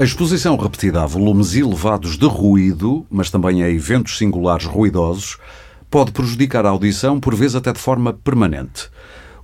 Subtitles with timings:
[0.00, 5.38] A exposição repetida a volumes elevados de ruído, mas também a eventos singulares ruidosos,
[5.90, 8.88] pode prejudicar a audição, por vezes até de forma permanente.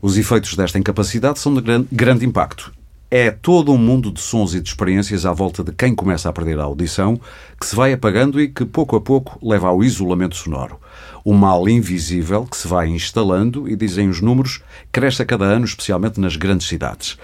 [0.00, 2.72] Os efeitos desta incapacidade são de grande impacto.
[3.10, 6.32] É todo um mundo de sons e de experiências à volta de quem começa a
[6.32, 7.20] perder a audição,
[7.58, 10.78] que se vai apagando e que, pouco a pouco, leva ao isolamento sonoro
[11.24, 14.60] o mal invisível que se vai instalando e, dizem os números,
[14.92, 17.16] cresce a cada ano, especialmente nas grandes cidades.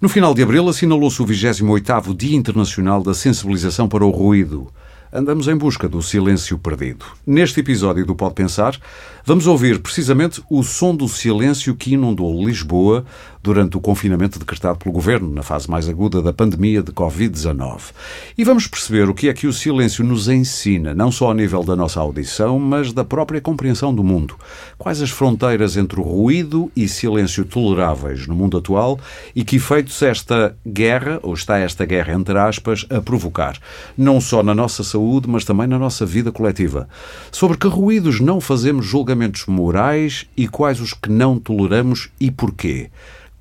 [0.00, 4.72] No final de abril assinalou-se o 28º Dia Internacional da Sensibilização para o Ruído
[5.14, 7.06] andamos em busca do silêncio perdido.
[7.24, 8.76] Neste episódio do Pode Pensar,
[9.24, 13.04] vamos ouvir precisamente o som do silêncio que inundou Lisboa
[13.44, 17.92] durante o confinamento decretado pelo governo na fase mais aguda da pandemia de Covid-19.
[18.38, 21.62] E vamos perceber o que é que o silêncio nos ensina, não só a nível
[21.62, 24.34] da nossa audição, mas da própria compreensão do mundo.
[24.78, 28.98] Quais as fronteiras entre ruído e silêncio toleráveis no mundo atual
[29.36, 33.58] e que efeitos esta guerra, ou está esta guerra entre aspas, a provocar,
[33.96, 36.88] não só na nossa saúde, mas também na nossa vida coletiva.
[37.30, 42.90] Sobre que ruídos não fazemos julgamentos morais e quais os que não toleramos e porquê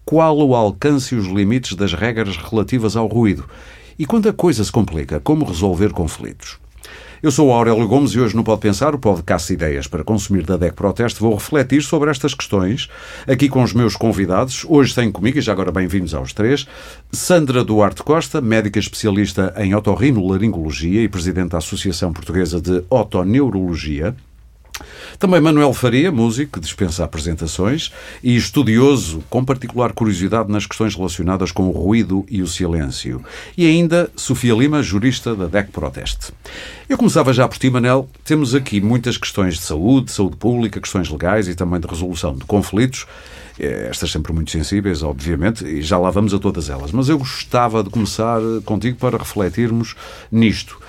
[0.05, 3.45] qual o alcance e os limites das regras relativas ao ruído.
[3.97, 6.59] E quando a coisa se complica, como resolver conflitos?
[7.23, 10.43] Eu sou Aurélio Gomes e hoje no Pode Pensar, o podcast de Ideias para consumir
[10.43, 12.89] da DEC Proteste, vou refletir sobre estas questões
[13.25, 14.65] aqui com os meus convidados.
[14.67, 16.67] Hoje tenho comigo, e já agora bem-vindos aos três,
[17.09, 24.13] Sandra Duarte Costa, médica especialista em otorrinolaringologia e presidente da Associação Portuguesa de Otoneurologia.
[25.19, 27.91] Também Manuel Faria, músico que dispensa apresentações
[28.23, 33.23] e estudioso com particular curiosidade nas questões relacionadas com o ruído e o silêncio.
[33.57, 36.31] E ainda Sofia Lima, jurista da DEC Proteste.
[36.87, 38.09] Eu começava já por ti, Manel.
[38.23, 42.35] Temos aqui muitas questões de saúde, de saúde pública, questões legais e também de resolução
[42.35, 43.05] de conflitos.
[43.59, 46.91] Eh, estas sempre muito sensíveis, obviamente, e já lá vamos a todas elas.
[46.91, 49.95] Mas eu gostava de começar contigo para refletirmos
[50.31, 50.79] nisto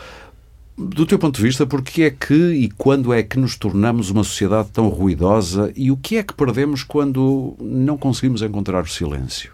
[0.77, 4.25] do teu ponto de vista, porque é que e quando é que nos tornamos uma
[4.25, 9.53] sociedade tão ruidosa e o que é que perdemos quando não conseguimos encontrar o silêncio?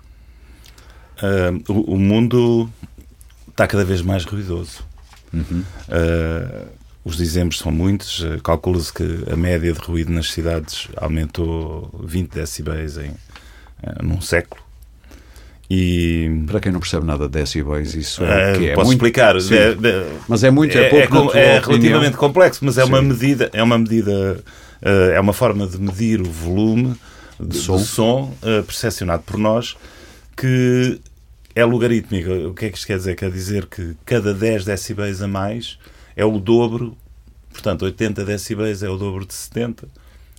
[1.19, 2.71] Uh, o, o, mundo
[3.49, 4.83] está cada vez mais ruidoso.
[5.33, 5.63] Uhum.
[5.89, 6.69] Uh,
[7.05, 8.21] os exemplos são muitos.
[8.21, 13.13] Uh, Calcula-se que a média de ruído nas cidades aumentou 20 decibéis em,
[14.03, 14.70] num século.
[15.71, 16.43] E...
[16.49, 18.99] Para quem não percebe nada de decibéis, isso é, que é Posso muito...
[18.99, 19.37] explicar.
[19.37, 21.37] É, é, mas é muito, é, é pouco.
[21.37, 22.89] É, é relativamente complexo, mas é Sim.
[22.89, 24.43] uma medida, é uma medida,
[24.83, 26.97] uh, é uma forma de medir o volume
[27.39, 29.77] de, som, de som uh, percepcionado por nós
[30.37, 31.01] que
[31.55, 32.31] é logarítmico.
[32.49, 33.15] O que é que isto quer dizer?
[33.15, 35.79] Quer dizer que cada 10 decibéis a mais
[36.17, 36.97] é o dobro,
[37.53, 39.87] portanto, 80 decibéis é o dobro de 70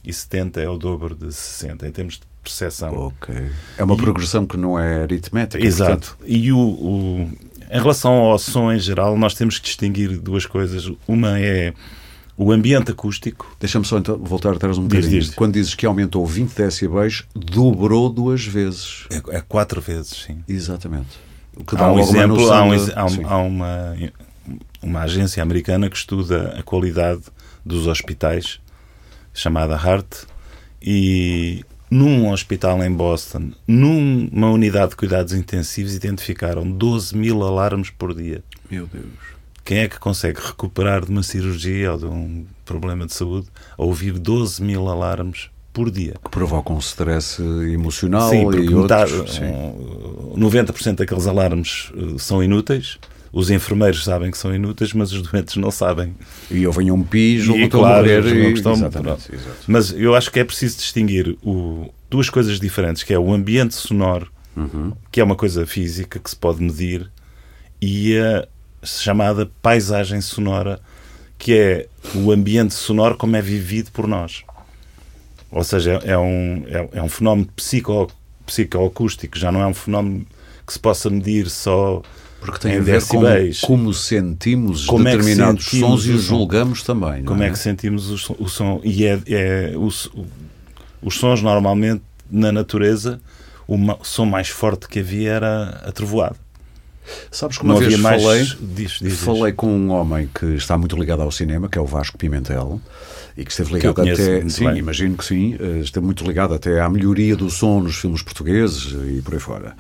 [0.04, 1.88] e 70 é o dobro de 60.
[1.88, 2.94] Em termos de percepção.
[2.94, 3.36] Ok.
[3.78, 5.64] É uma e, progressão que não é aritmética.
[5.64, 6.16] Exato.
[6.18, 6.18] Portanto...
[6.26, 7.30] E o, o,
[7.70, 10.92] em relação ao som em geral, nós temos que distinguir duas coisas.
[11.08, 11.74] Uma é
[12.38, 13.56] o ambiente acústico.
[13.60, 15.12] Deixa-me só então voltar atrás um bocadinho.
[15.12, 15.36] Diz, diz.
[15.36, 19.06] Quando dizes que aumentou 20 decibéis, dobrou duas vezes.
[19.12, 20.44] É, é quatro vezes, sim.
[20.48, 21.20] Exatamente.
[21.56, 22.94] O que dá há um exemplo, há, um, de...
[22.94, 23.96] há, um, há uma,
[24.82, 27.22] uma agência americana que estuda a qualidade
[27.64, 28.60] dos hospitais,
[29.34, 30.26] chamada HART,
[30.82, 38.16] e num hospital em Boston, numa unidade de cuidados intensivos, identificaram 12 mil alarmes por
[38.16, 38.42] dia.
[38.70, 39.04] Meu Deus.
[39.66, 43.48] Quem é que consegue recuperar de uma cirurgia ou de um problema de saúde
[43.78, 46.16] a ouvir 12 mil alarmes por dia?
[46.24, 48.72] Que provocam stress emocional sim, e outros.
[48.72, 50.36] Metade, sim.
[50.36, 52.98] 90% daqueles alarmes eh, são inúteis
[53.32, 56.14] os enfermeiros sabem que são inúteis, mas os doentes não sabem.
[56.50, 58.26] E ouvem um piso, e, claro, a morrer.
[58.26, 58.54] E...
[58.54, 58.74] Estão...
[58.74, 59.32] Exatamente,
[59.68, 61.94] Mas eu acho que é preciso distinguir o...
[62.10, 64.94] duas coisas diferentes, que é o ambiente sonoro, uhum.
[65.12, 67.10] que é uma coisa física que se pode medir,
[67.82, 68.48] e a
[68.84, 70.80] chamada paisagem sonora,
[71.38, 74.44] que é o ambiente sonoro como é vivido por nós.
[75.50, 78.12] Ou seja, é um, é, é um fenómeno psico,
[78.46, 80.26] psicoacústico, já não é um fenómeno
[80.66, 82.02] que se possa medir só
[82.42, 83.22] porque tem a ver com
[83.62, 87.24] como sentimos como determinados é sentimos sons e os julgamos também.
[87.24, 87.48] Como é?
[87.48, 87.50] é?
[87.52, 88.80] que sentimos o som?
[88.80, 90.12] O e é, é os,
[91.02, 93.22] os sons normalmente na natureza,
[93.68, 96.36] o som mais forte que havia era a trovoada.
[97.30, 101.22] Sabes que uma vez falei, diz, diz, falei com um homem que está muito ligado
[101.22, 102.80] ao cinema, que é o Vasco Pimentel,
[103.36, 104.48] e que esteve ligado que até.
[104.50, 104.78] Sim, bem.
[104.78, 108.94] imagino que sim, eh, esteve muito ligado até à melhoria do som nos filmes portugueses
[109.18, 109.76] e por aí fora.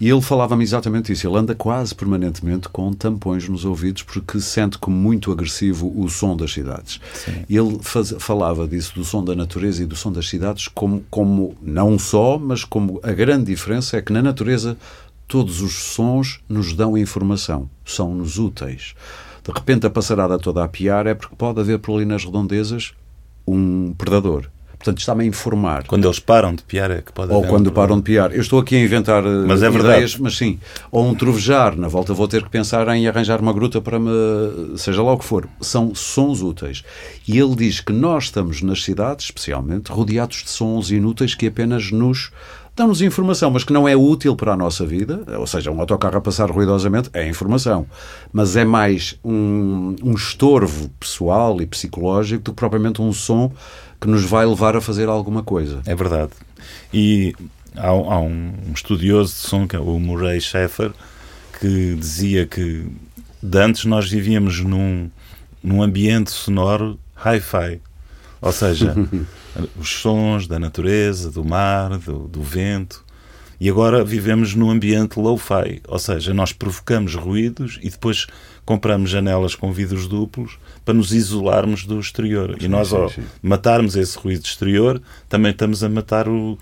[0.00, 1.26] E ele falava-me exatamente isso.
[1.26, 6.36] Ele anda quase permanentemente com tampões nos ouvidos porque sente como muito agressivo o som
[6.36, 7.00] das cidades.
[7.12, 7.44] Sim.
[7.48, 11.04] E ele faz, falava disso, do som da natureza e do som das cidades, como,
[11.10, 14.76] como não só, mas como a grande diferença é que na natureza
[15.26, 18.94] todos os sons nos dão informação, são-nos úteis.
[19.44, 22.94] De repente a passarada toda a piar é porque pode haver por ali nas redondezas
[23.46, 24.48] um predador.
[24.84, 25.86] Portanto, está-me a informar.
[25.86, 28.34] Quando eles param de piar é que pode Ou quando param de piar.
[28.34, 29.72] Eu estou aqui a inventar eh, mas é ideias,
[30.12, 30.18] verdade.
[30.20, 30.60] mas sim.
[30.92, 31.74] Ou um trovejar.
[31.74, 34.10] Na volta vou ter que pensar em arranjar uma gruta para me...
[34.76, 35.48] Seja lá o que for.
[35.58, 36.84] São sons úteis.
[37.26, 41.90] E ele diz que nós estamos nas cidades, especialmente, rodeados de sons inúteis que apenas
[41.90, 42.30] nos
[42.76, 46.16] dão-nos informação, mas que não é útil para a nossa vida, ou seja, um autocarro
[46.16, 47.86] a passar ruidosamente é informação,
[48.32, 53.52] mas é mais um, um estorvo pessoal e psicológico do que propriamente um som
[54.00, 55.80] que nos vai levar a fazer alguma coisa.
[55.86, 56.32] É verdade.
[56.92, 57.34] E
[57.76, 60.92] há, há um estudioso de som, que é o Murray Schaeffer,
[61.60, 62.86] que dizia que
[63.42, 65.10] de antes nós vivíamos num,
[65.62, 67.80] num ambiente sonoro hi-fi.
[68.40, 68.94] Ou seja,
[69.78, 73.04] os sons da natureza, do mar, do, do vento.
[73.60, 78.26] E agora vivemos num ambiente low-fi, ou seja, nós provocamos ruídos e depois
[78.64, 82.56] compramos janelas com vidros duplos para nos isolarmos do exterior.
[82.58, 83.22] Sim, e nós, sim, ao sim.
[83.42, 86.58] matarmos esse ruído exterior, também estamos a matar o,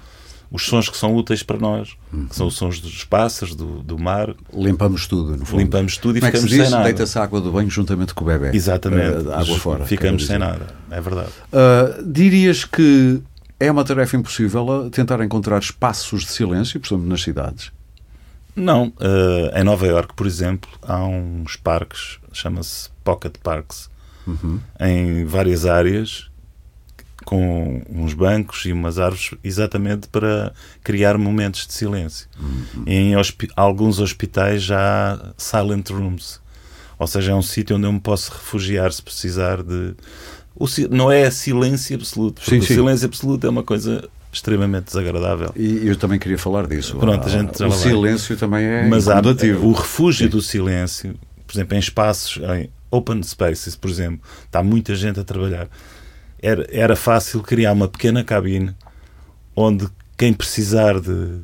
[0.52, 2.26] os sons que são úteis para nós, uhum.
[2.26, 4.34] que são os sons dos pássaros, do, do mar.
[4.52, 5.60] Limpamos tudo, no fundo.
[5.60, 6.84] Limpamos tudo e Como ficamos é que se sem nada.
[6.84, 8.50] Deita-se a água do banho juntamente com o bebê.
[8.54, 9.26] Exatamente.
[9.26, 9.86] Uh, água fora.
[9.86, 10.66] Ficamos sem nada.
[10.90, 11.30] É verdade.
[11.50, 13.22] Uh, dirias que
[13.58, 17.72] é uma tarefa impossível tentar encontrar espaços de silêncio, por exemplo, nas cidades?
[18.54, 18.88] Não.
[18.88, 23.88] Uh, em Nova York, por exemplo, há uns parques, chama-se Pocket Parks,
[24.26, 24.60] uhum.
[24.78, 26.30] em várias áreas,
[27.24, 30.52] com uns bancos e umas árvores, exatamente para
[30.82, 32.28] criar momentos de silêncio.
[32.38, 32.84] Uhum.
[32.86, 36.40] Em hospi alguns hospitais já há silent rooms,
[36.98, 39.94] ou seja, é um sítio onde eu me posso refugiar se precisar de
[40.54, 42.58] o, não é silêncio absoluto, sim, sim.
[42.58, 45.52] o silêncio absoluto é uma coisa extremamente desagradável.
[45.56, 46.96] E eu também queria falar disso.
[46.96, 50.30] Pronto, a gente o silêncio também é Mas há, o refúgio sim.
[50.30, 51.14] do silêncio,
[51.46, 55.68] por exemplo, em espaços, em open spaces, por exemplo, está muita gente a trabalhar.
[56.42, 58.74] Era, era fácil criar uma pequena cabine
[59.54, 59.86] onde
[60.18, 61.38] quem precisar de,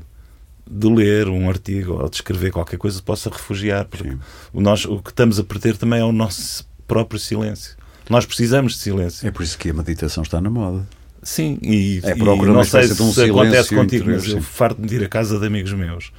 [0.69, 3.85] de ler um artigo ou de escrever qualquer coisa possa refugiar.
[3.85, 4.17] Porque
[4.53, 7.77] o, nós, o que estamos a perder também é o nosso próprio silêncio.
[8.11, 9.27] Nós precisamos de silêncio.
[9.27, 10.87] É por isso que a meditação está na moda.
[11.23, 15.05] Sim, e, é, e não sei se, um acontece contigo, mas eu farto de ir
[15.05, 16.13] à casa de amigos meus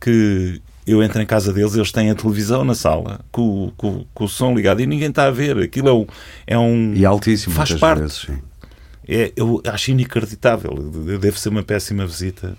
[0.00, 4.24] que eu entro em casa deles, eles têm a televisão na sala com, com, com
[4.24, 5.58] o som ligado e ninguém está a ver.
[5.58, 6.06] Aquilo é um.
[6.46, 8.00] É um e altíssimo, faz parte.
[8.00, 8.38] Vezes, sim
[9.12, 10.72] é, eu acho inacreditável.
[11.20, 12.56] Deve ser uma péssima visita.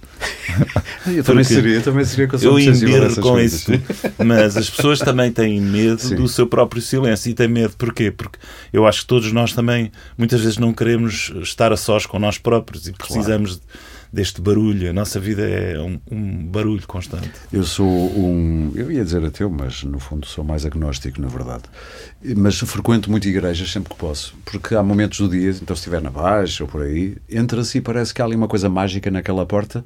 [1.08, 3.62] eu também seria, eu também seria com Eu embirro com coisas.
[3.62, 3.72] isso.
[4.18, 6.16] Mas as pessoas também têm medo Sim.
[6.16, 7.32] do seu próprio silêncio.
[7.32, 8.12] E têm medo porquê?
[8.12, 8.38] Porque
[8.74, 12.38] eu acho que todos nós também, muitas vezes, não queremos estar a sós com nós
[12.38, 13.56] próprios e precisamos.
[13.56, 14.90] Claro deste barulho.
[14.90, 17.32] A nossa vida é um, um, barulho constante.
[17.52, 18.72] Eu sou um.
[18.76, 21.64] Eu ia dizer ateu, mas no fundo sou mais agnóstico, na verdade.
[22.36, 26.02] Mas frequento muito igrejas sempre que posso, porque há momentos do dia, então se estiver
[26.02, 29.46] na baixa ou por aí, entra-se e parece que há ali uma coisa mágica naquela
[29.46, 29.84] porta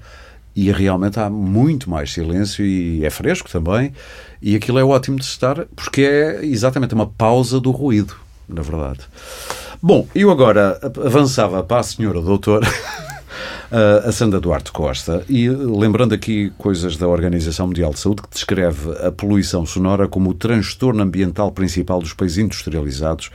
[0.56, 3.94] e realmente há muito mais silêncio e é fresco também.
[4.42, 8.16] E aquilo é ótimo de estar, porque é exatamente uma pausa do ruído,
[8.48, 9.02] na verdade.
[9.82, 12.66] Bom, eu agora avançava para a senhora doutora.
[14.06, 18.92] a Sandra Duarte Costa, e lembrando aqui coisas da Organização Mundial de Saúde, que descreve
[19.06, 23.32] a poluição sonora como o transtorno ambiental principal dos países industrializados,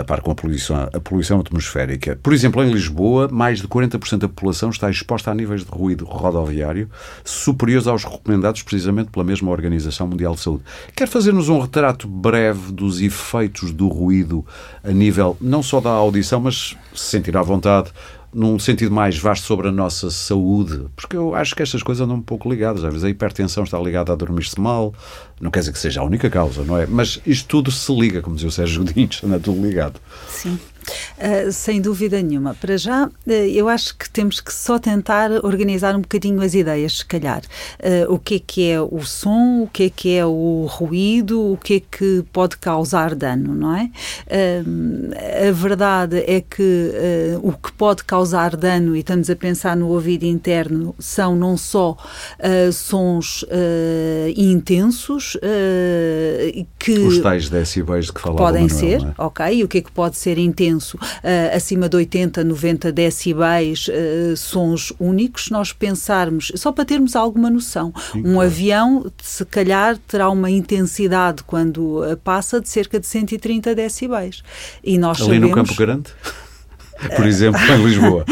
[0.00, 2.18] a par com a poluição, a poluição atmosférica.
[2.20, 6.04] Por exemplo, em Lisboa, mais de 40% da população está exposta a níveis de ruído
[6.04, 6.90] rodoviário
[7.24, 10.64] superiores aos recomendados precisamente pela mesma Organização Mundial de Saúde.
[10.96, 14.44] Quer fazer-nos um retrato breve dos efeitos do ruído
[14.82, 17.92] a nível não só da audição, mas se sentir à vontade
[18.38, 22.16] num sentido mais vasto sobre a nossa saúde, porque eu acho que estas coisas andam
[22.16, 22.84] um pouco ligadas.
[22.84, 24.94] Às vezes a hipertensão está ligada a dormir-se mal,
[25.40, 26.86] não quer dizer que seja a única causa, não é?
[26.86, 30.00] Mas isto tudo se liga, como dizia o Sérgio Godinho, anda tudo ligado.
[30.28, 30.56] Sim.
[31.18, 32.54] Uh, sem dúvida nenhuma.
[32.54, 36.98] Para já, uh, eu acho que temos que só tentar organizar um bocadinho as ideias,
[36.98, 37.42] se calhar.
[37.80, 41.52] Uh, o que é que é o som, o que é que é o ruído,
[41.52, 43.90] o que é que pode causar dano, não é?
[45.48, 46.92] a verdade é que
[47.42, 51.96] o que pode causar dano, e estamos a pensar no ouvido interno, são não só
[52.72, 53.44] sons
[54.36, 55.36] intensos,
[56.78, 56.98] que.
[56.98, 59.14] Os tais decibéis de que falava Podem ser, é?
[59.18, 59.46] ok.
[59.54, 60.77] E o que é que pode ser intenso?
[60.78, 60.98] Uh,
[61.54, 67.92] acima de 80, 90 decibéis, uh, sons únicos, nós pensarmos, só para termos alguma noção,
[68.12, 68.40] Sim, um claro.
[68.40, 74.42] avião, se calhar, terá uma intensidade quando uh, passa de cerca de 130 decibéis.
[74.82, 75.48] E nós Ali sabemos...
[75.48, 76.10] no Campo Grande?
[77.14, 78.24] Por exemplo, em Lisboa.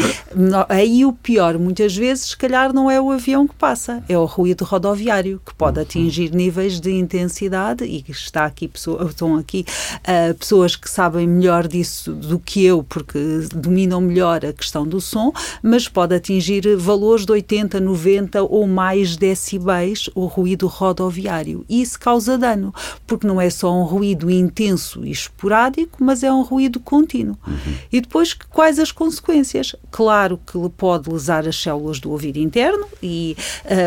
[0.69, 4.25] Aí o pior, muitas vezes, se calhar não é o avião que passa, é o
[4.25, 5.83] ruído rodoviário, que pode uhum.
[5.83, 8.69] atingir níveis de intensidade e está aqui,
[9.09, 9.65] estão aqui
[9.99, 13.19] uh, pessoas que sabem melhor disso do que eu, porque
[13.55, 15.31] dominam melhor a questão do som,
[15.61, 21.65] mas pode atingir valores de 80, 90 ou mais decibéis o ruído rodoviário.
[21.69, 22.73] E isso causa dano,
[23.05, 27.37] porque não é só um ruído intenso e esporádico, mas é um ruído contínuo.
[27.47, 27.73] Uhum.
[27.91, 29.75] E depois, quais as consequências?
[29.91, 33.37] Claro que pode lesar as células do ouvido interno e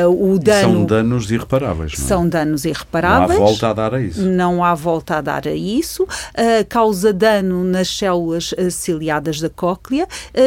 [0.06, 0.74] uh, o dano.
[0.74, 1.98] São danos irreparáveis.
[1.98, 2.08] Não é?
[2.08, 3.36] São danos irreparáveis.
[3.36, 4.22] Não há volta a dar a isso.
[4.22, 6.04] Não há volta a dar a isso.
[6.04, 10.06] Uh, causa dano nas células uh, ciliadas da cóclea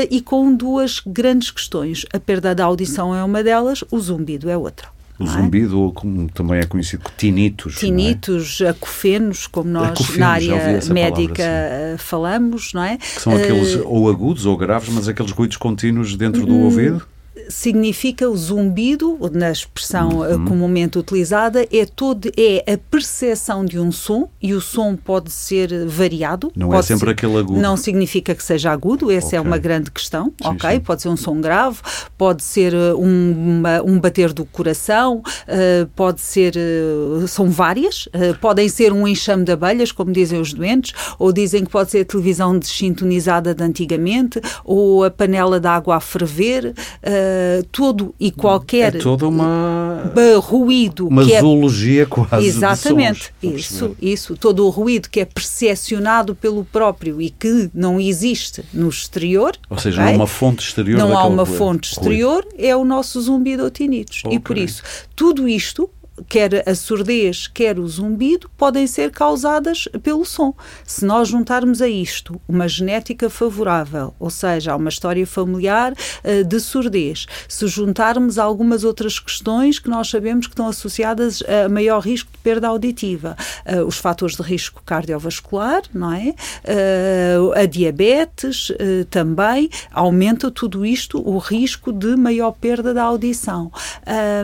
[0.10, 2.06] e com duas grandes questões.
[2.14, 4.88] A perda da audição é uma delas, o zumbido é outra.
[5.24, 5.32] O é?
[5.32, 7.78] zumbido, ou como também é conhecido, tinitos.
[7.78, 7.80] É?
[7.80, 8.70] Tinitos, é?
[8.70, 12.98] acofenos, como nós acofenos, na área médica palavra, falamos, não é?
[12.98, 16.64] Que são aqueles uh, ou agudos ou graves, mas aqueles ruídos contínuos dentro do hum,
[16.64, 17.06] ouvido?
[17.50, 20.46] Significa o zumbido, na expressão eh, uhum.
[20.46, 25.86] comumente utilizada, é, todo, é a percepção de um som e o som pode ser
[25.88, 26.52] variado.
[26.56, 27.60] Não é sempre ser, aquele agudo.
[27.60, 29.40] Não significa que seja agudo, essa okay.
[29.40, 30.72] é uma grande questão, sim, ok?
[30.72, 30.80] Sim.
[30.80, 31.80] Pode ser um som grave,
[32.18, 38.06] pode ser eh, um, uma, um bater do coração, uh, pode ser, uh, são várias,
[38.08, 41.92] uh, podem ser um enxame de abelhas, como dizem os doentes, ou dizem que pode
[41.92, 47.23] ser a televisão desintonizada de antigamente, ou a panela de água a ferver, uh,
[47.72, 50.12] todo e qualquer é toda uma
[50.42, 56.36] ruído uma que zoologia é, quase exatamente isso isso todo o ruído que é percepcionado
[56.36, 60.14] pelo próprio e que não existe no exterior ou seja okay?
[60.14, 62.66] não há uma fonte exterior não há uma fonte exterior ruído.
[62.66, 64.38] é o nosso zumbido tinitos okay.
[64.38, 64.84] e por isso
[65.16, 65.90] tudo isto
[66.28, 70.54] quer a surdez, quer o zumbido, podem ser causadas pelo som.
[70.86, 76.60] Se nós juntarmos a isto uma genética favorável, ou seja, uma história familiar uh, de
[76.60, 82.32] surdez, se juntarmos algumas outras questões que nós sabemos que estão associadas a maior risco
[82.32, 86.36] de perda auditiva, uh, os fatores de risco cardiovascular, não é?
[86.64, 88.72] Uh, a diabetes
[89.10, 93.72] também aumenta tudo isto o risco de maior perda da audição.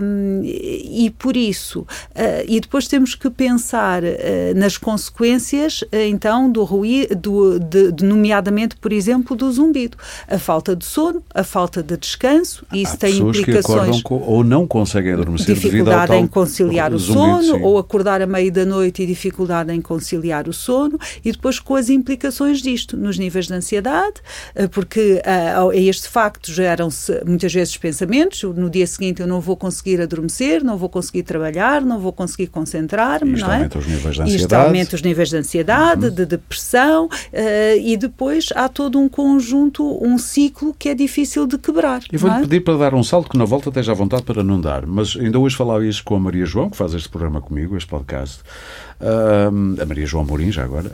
[0.02, 1.80] Um, e por isso isso.
[1.80, 1.86] Uh,
[2.48, 4.08] e depois temos que pensar uh,
[4.56, 9.98] nas consequências, uh, então, do ruído, de, de, nomeadamente, por exemplo, do zumbido.
[10.28, 14.02] A falta de sono, a falta de descanso, Há isso tem implicações.
[14.02, 18.66] Que ou não conseguem adormecer dificuldade em conciliar o sono, ou acordar a meio da
[18.66, 23.48] noite e dificuldade em conciliar o sono, e depois com as implicações disto, nos níveis
[23.48, 24.16] de ansiedade,
[24.72, 30.02] porque a este facto geram-se muitas vezes pensamentos, no dia seguinte eu não vou conseguir
[30.02, 33.56] adormecer, não vou conseguir trabalhar trabalhar, não vou conseguir concentrar-me, não é?
[33.56, 34.42] aumenta os níveis de ansiedade.
[34.42, 36.14] Isto aumenta os níveis de ansiedade, uhum.
[36.14, 37.10] de depressão uh,
[37.82, 42.02] e depois há todo um conjunto, um ciclo que é difícil de quebrar.
[42.12, 42.42] E vou-lhe é?
[42.42, 45.18] pedir para dar um salto que na volta esteja à vontade para não dar, mas
[45.20, 48.42] ainda hoje falava isso com a Maria João, que faz este programa comigo, este podcast,
[49.02, 50.92] uh, a Maria João Mourinho já agora.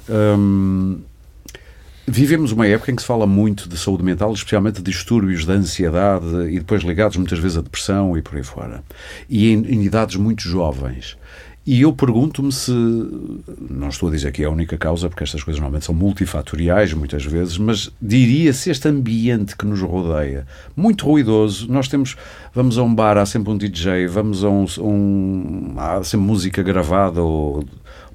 [2.08, 5.54] Vivemos uma época em que se fala muito de saúde mental, especialmente de distúrbios da
[5.54, 8.84] ansiedade e depois ligados muitas vezes à depressão e por aí fora.
[9.28, 11.18] E em, em idades muito jovens.
[11.66, 15.44] E eu pergunto-me se, não estou a dizer que é a única causa, porque estas
[15.44, 20.46] coisas normalmente são multifatoriais muitas vezes, mas diria se este ambiente que nos rodeia,
[20.76, 22.16] muito ruidoso, nós temos,
[22.54, 26.62] vamos a um bar, há sempre um DJ, vamos a um, um há sempre música
[26.62, 27.66] gravada ou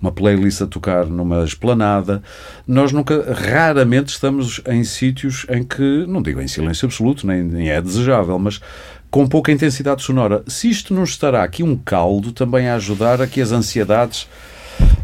[0.00, 2.22] uma playlist a tocar numa esplanada.
[2.66, 7.70] Nós nunca, raramente estamos em sítios em que, não digo em silêncio absoluto, nem, nem
[7.70, 8.60] é desejável, mas
[9.10, 10.42] com pouca intensidade sonora.
[10.46, 14.28] Se isto não estará aqui um caldo também a ajudar a que as ansiedades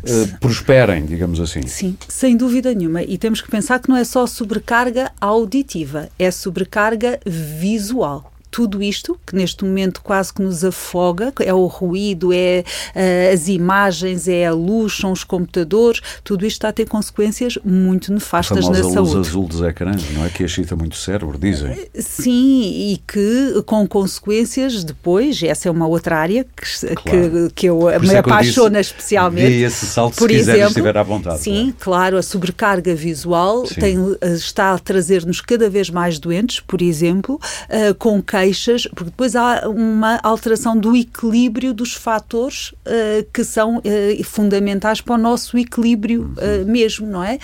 [0.08, 1.66] Uh, prosperem, digamos assim.
[1.66, 3.02] Sim, sem dúvida nenhuma.
[3.02, 9.20] E temos que pensar que não é só sobrecarga auditiva, é sobrecarga visual tudo isto,
[9.26, 14.46] que neste momento quase que nos afoga, é o ruído, é uh, as imagens, é
[14.46, 18.96] a luz, são os computadores, tudo isto está a ter consequências muito nefastas na saúde.
[18.96, 20.30] A luz azul dos ecrãs, não é?
[20.30, 21.70] Que excita muito o cérebro, dizem.
[21.70, 27.02] Eh, sim, e que com consequências depois, essa é uma outra área que, claro.
[27.04, 29.52] que, que eu me é apaixona especialmente.
[29.52, 31.42] E esse salto por se exemplo, quiser estiver à vontade.
[31.42, 36.80] Sim, claro, claro a sobrecarga visual tem, está a trazer-nos cada vez mais doentes, por
[36.80, 43.26] exemplo, uh, com quem queixas, porque depois há uma alteração do equilíbrio dos fatores uh,
[43.32, 47.38] que são uh, fundamentais para o nosso equilíbrio uh, mesmo, não é?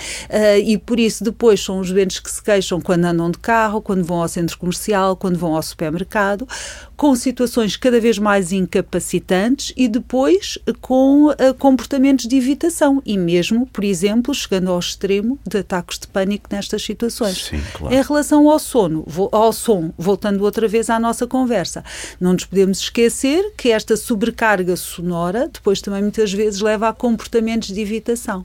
[0.65, 4.05] e por isso depois são os doentes que se queixam quando andam de carro, quando
[4.05, 6.47] vão ao centro comercial, quando vão ao supermercado,
[6.97, 13.85] com situações cada vez mais incapacitantes e depois com comportamentos de evitação e mesmo, por
[13.85, 17.47] exemplo, chegando ao extremo de ataques de pânico nestas situações.
[17.47, 17.95] Sim, claro.
[17.95, 21.85] Em relação ao sono, ao som, voltando outra vez à nossa conversa,
[22.21, 27.69] não nos podemos esquecer que esta sobrecarga sonora depois também muitas vezes leva a comportamentos
[27.69, 28.45] de evitação.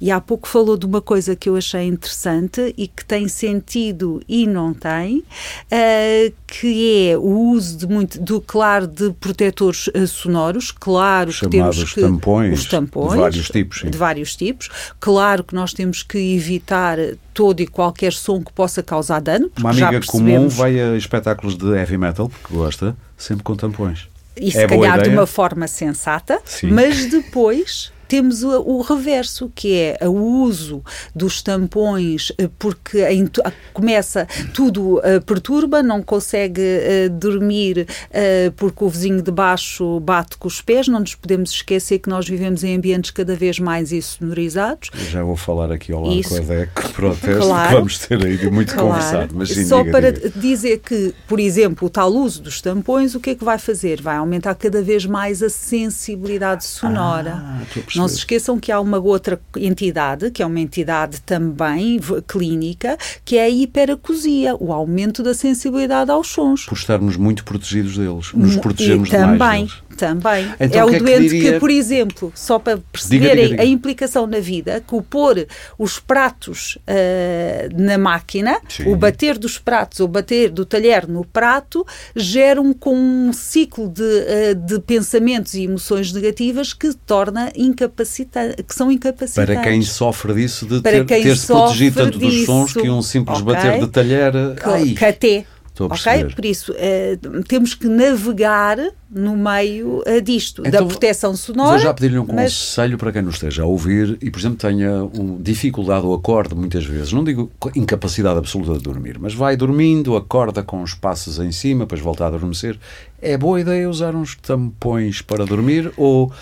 [0.00, 4.22] E há pouco falou de uma coisa que eu achei interessante e que tem sentido
[4.28, 10.06] e não tem, uh, que é o uso de muito, do claro de protetores uh,
[10.06, 10.70] sonoros.
[10.70, 13.90] Claro Chamados que temos que tampões, os tampões de vários tipos, sim.
[13.90, 14.68] de vários tipos.
[15.00, 16.98] Claro que nós temos que evitar
[17.34, 19.50] todo e qualquer som que possa causar dano.
[19.58, 24.08] Uma amiga comum vai a espetáculos de heavy metal, porque gosta, sempre com tampões.
[24.36, 26.70] E se é calhar de uma forma sensata, Sim.
[26.70, 30.82] mas depois temos o, o, reverso, que é o uso
[31.14, 38.82] dos tampões, eh, porque a, começa, tudo uh, perturba, não consegue uh, dormir uh, porque
[38.82, 40.88] o vizinho de baixo bate com os pés.
[40.88, 44.90] Não nos podemos esquecer que nós vivemos em ambientes cada vez mais insonorizados.
[45.10, 46.30] Já vou falar aqui ao lado Isso.
[46.30, 47.76] com a DEC, protesto, claro.
[47.76, 48.88] vamos ter aí muito claro.
[48.88, 49.34] conversado.
[49.34, 50.32] Mas sim, Só diga, para diga.
[50.34, 54.00] dizer que, por exemplo, o tal uso dos tampões, o que é que vai fazer?
[54.00, 57.34] Vai aumentar cada vez mais a sensibilidade sonora.
[57.36, 57.60] Ah,
[57.98, 63.36] não se esqueçam que há uma outra entidade, que é uma entidade também clínica, que
[63.36, 66.64] é a hiperacusia, o aumento da sensibilidade aos sons.
[66.66, 69.82] Por estarmos muito protegidos deles, nos protegemos e também, mais deles.
[69.98, 70.48] Também.
[70.60, 71.52] Então, é o que doente é que, diria...
[71.52, 73.62] que, por exemplo, só para perceberem diga, diga, diga.
[73.62, 75.46] a implicação na vida, que o pôr
[75.78, 78.92] os pratos uh, na máquina, Sim.
[78.92, 84.02] o bater dos pratos ou bater do talher no prato, geram com um ciclo de,
[84.02, 89.54] uh, de pensamentos e emoções negativas que torna incapacitante, que são incapacitantes.
[89.54, 93.40] Para quem sofre disso, de ter, ter-se protegido tanto disso, dos sons que um simples
[93.40, 93.54] okay.
[93.54, 94.32] bater de talher.
[94.54, 95.44] Que, que até
[95.86, 96.34] ok?
[96.34, 98.78] Por isso, uh, temos que navegar
[99.10, 101.70] no meio uh, disto, então, da proteção sonora.
[101.70, 102.52] Vou já pedir-lhe um mas...
[102.52, 106.54] conselho para quem nos esteja a ouvir e, por exemplo, tenha um, dificuldade ou acorde
[106.54, 107.12] muitas vezes.
[107.12, 111.84] Não digo incapacidade absoluta de dormir, mas vai dormindo, acorda com os passos em cima,
[111.84, 112.78] depois volta a adormecer.
[113.20, 116.32] É boa ideia usar uns tampões para dormir ou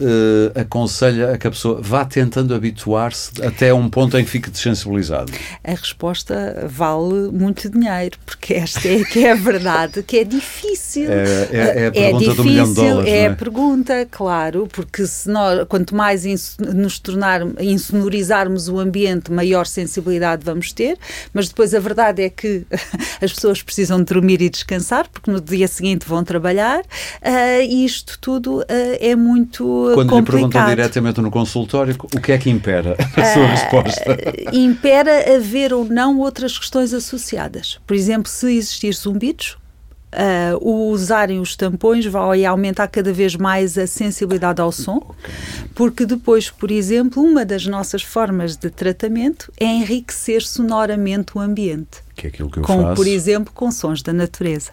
[0.00, 4.50] uh, aconselha a que a pessoa vá tentando habituar-se até um ponto em que fique
[4.50, 5.32] desensibilizado?
[5.62, 11.10] A resposta vale muito dinheiro, porque esta é que é a verdade, que é difícil.
[11.10, 13.12] É, é, é a é pergunta é difícil, do milhão de dólares.
[13.12, 16.24] É, é a pergunta, claro, porque se nós, quanto mais
[16.58, 20.98] nos tornar, insonorizarmos o ambiente, maior sensibilidade vamos ter,
[21.32, 22.64] mas depois a verdade é que
[23.20, 27.84] as pessoas precisam de dormir e descansar, porque no dia seguinte vão trabalhar, uh, e
[27.84, 28.64] isto tudo uh,
[29.00, 30.36] é muito quando complicado.
[30.36, 34.18] lhe perguntam diretamente no consultório, o que é que impera a sua uh, resposta?
[34.52, 37.78] Impera haver ou não outras questões associadas.
[37.86, 39.56] Por exemplo, se existir zumbidos,
[40.12, 45.14] Uh, o usarem os tampões vai aumentar cada vez mais a sensibilidade ao som, okay.
[45.72, 52.02] porque depois, por exemplo, uma das nossas formas de tratamento é enriquecer sonoramente o ambiente.
[52.16, 52.96] Que é aquilo que eu com, faço.
[52.96, 54.72] Por exemplo, com sons da natureza.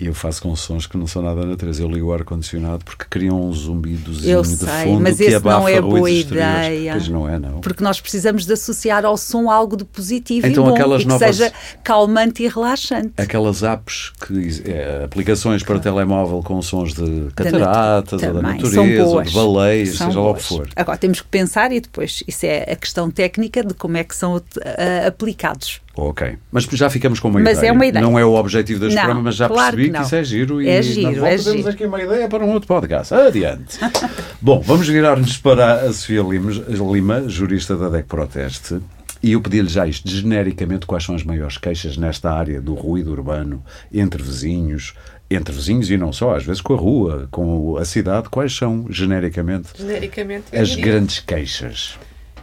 [0.00, 1.82] E eu faço com sons que não são nada natureza.
[1.82, 5.68] Eu ligo o ar-condicionado porque criam um zumbidozinho eu de fundo mas que abafa não
[5.68, 6.92] é boa ideia.
[6.92, 7.60] Pois não é, não.
[7.60, 11.04] Porque nós precisamos de associar ao som algo de positivo então, e bom, aquelas e
[11.04, 11.52] que novas, seja
[11.84, 13.12] calmante e relaxante.
[13.18, 19.02] Aquelas apps, que, é, aplicações para telemóvel com sons de cataratas, da, ou da natureza,
[19.04, 20.68] ou de baleias, são seja lá o que for.
[20.74, 24.16] Agora, temos que pensar e depois, isso é a questão técnica de como é que
[24.16, 24.40] são uh,
[25.06, 25.82] aplicados.
[25.96, 26.38] Ok.
[26.52, 27.70] Mas já ficamos com uma mas ideia.
[27.70, 28.04] É uma ideia.
[28.04, 30.60] Não é o objetivo deste programa, mas já claro percebi que, que, isso é giro.
[30.60, 31.52] É e giro, é giro.
[31.52, 33.12] temos aqui uma ideia para um outro podcast.
[33.12, 33.78] Adiante.
[34.40, 38.80] Bom, vamos virar-nos para a Sofia Lima, jurista da DEC Proteste.
[39.22, 43.10] E eu pedi-lhe já isto, genericamente, quais são as maiores queixas nesta área do ruído
[43.10, 44.94] urbano, entre vizinhos,
[45.30, 48.86] entre vizinhos e não só, às vezes com a rua, com a cidade, quais são,
[48.88, 51.98] genericamente, genericamente as grandes queixas?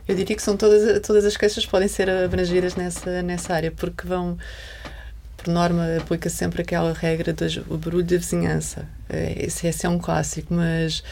[0.07, 4.07] Eu diria que são todas, todas as queixas podem ser abrangidas nessa, nessa área, porque
[4.07, 4.37] vão,
[5.35, 8.87] por norma, aplica sempre aquela regra do barulho da vizinhança.
[9.09, 11.03] É, esse, esse é um clássico, mas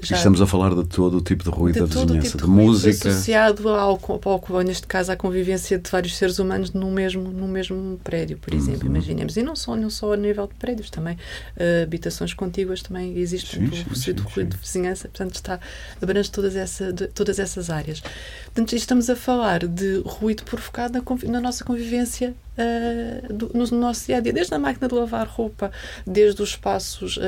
[0.00, 0.16] já...
[0.16, 3.08] Estamos a falar de todo o tipo de ruído da vizinhança, tipo de, de música.
[3.08, 8.00] Associado ao, ao, neste caso, à convivência de vários seres humanos no mesmo, no mesmo
[8.02, 8.96] prédio, por exemplo, uhum.
[8.96, 9.36] imaginemos.
[9.36, 13.70] E não só, não só a nível de prédios, também uh, habitações contíguas também existem
[13.70, 15.60] sim, o, sim, ruído de vizinhança, portanto está,
[16.00, 18.02] abrange todas, essa, de, todas essas áreas.
[18.46, 24.04] Portanto, estamos a falar de ruído provocado na, na nossa convivência Uh, do, no nosso
[24.04, 25.72] dia a dia, desde a máquina de lavar roupa,
[26.06, 27.22] desde os espaços, uh,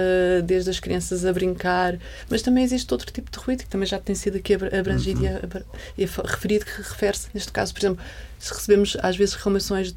[0.45, 1.99] desde as crianças a brincar,
[2.29, 5.63] mas também existe outro tipo de ruído que também já tem sido aqui abrangido uhum.
[5.97, 8.05] e, referido, que refere-se, neste caso, por exemplo,
[8.39, 9.93] se recebemos às vezes reclamações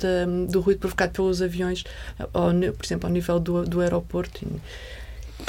[0.49, 1.83] do ruído provocado pelos aviões,
[2.33, 4.45] ao, por exemplo, ao nível do, do aeroporto.
[4.45, 4.47] E,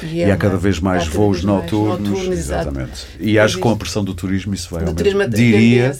[0.02, 2.08] e, é e há cada vez mais cada voos vez noturnos.
[2.08, 3.06] noturnos exatamente.
[3.18, 5.28] E acho que com a pressão do turismo isso vai aumentar.
[5.28, 5.96] Diria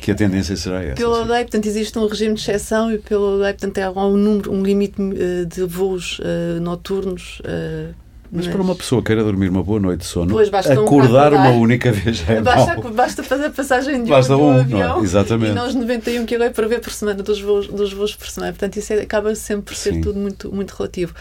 [0.00, 0.94] que a tendência será essa.
[0.94, 4.52] Pela lei, portanto, existe um regime de exceção e pela lei, portanto, há um número,
[4.52, 7.40] um limite uh, de voos uh, noturnos.
[7.40, 7.94] Uh,
[8.30, 11.32] mas, mas, para uma pessoa que queira dormir uma boa noite de sono, pois, acordar,
[11.32, 14.96] um uma única vez é basta, basta fazer a passagem de basta um, um avião
[14.96, 15.52] não, exatamente.
[15.52, 18.52] e nós 91 kg para ver por semana dos voos, dos voos por semana.
[18.52, 20.00] Portanto, isso é, acaba sempre por ser Sim.
[20.02, 21.14] tudo muito, muito relativo.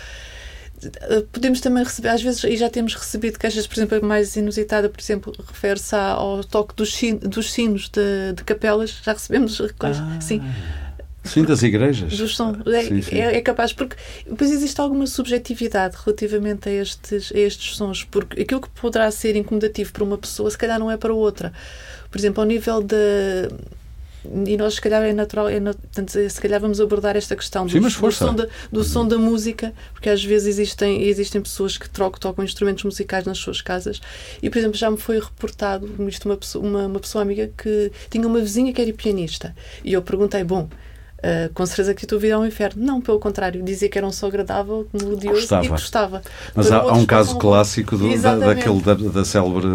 [1.32, 4.88] Podemos também receber, às vezes, e já temos recebido queixas, por exemplo, a mais inusitada,
[4.88, 10.22] por exemplo, refere-se ao toque dos, sin dos sinos de, de, capelas, já recebemos ah,
[10.22, 10.42] sim.
[11.24, 12.18] Sim, das igrejas.
[12.18, 12.56] Do som.
[12.68, 13.18] É, sim, sim.
[13.18, 18.42] É, é, capaz, porque depois existe alguma subjetividade relativamente a estes, a estes sons, porque
[18.42, 21.52] aquilo que poderá ser incomodativo para uma pessoa, se calhar não é para outra.
[22.10, 22.96] Por exemplo, ao nível da
[24.46, 27.72] e nós se calhar é natural, é, portanto, se calhar vamos abordar esta questão do,
[27.72, 31.90] Sim, do, som, da, do som da música, porque às vezes existem, existem pessoas que
[31.90, 34.02] trocam, tocam instrumentos musicais nas suas casas.
[34.42, 37.92] E, por exemplo, já me foi reportado isto uma pessoa, uma, uma pessoa amiga que
[38.10, 39.56] tinha uma vizinha que era pianista.
[39.84, 40.70] E eu perguntei, bom,
[41.17, 42.84] Uh, com certeza que a tua vida é um inferno.
[42.86, 45.65] Não, pelo contrário, dizia que era um só agradável, melodioso gostava.
[45.65, 46.21] e gostava.
[46.53, 49.67] Mas há, há, um caso clássico do, da, daquele da, da célebre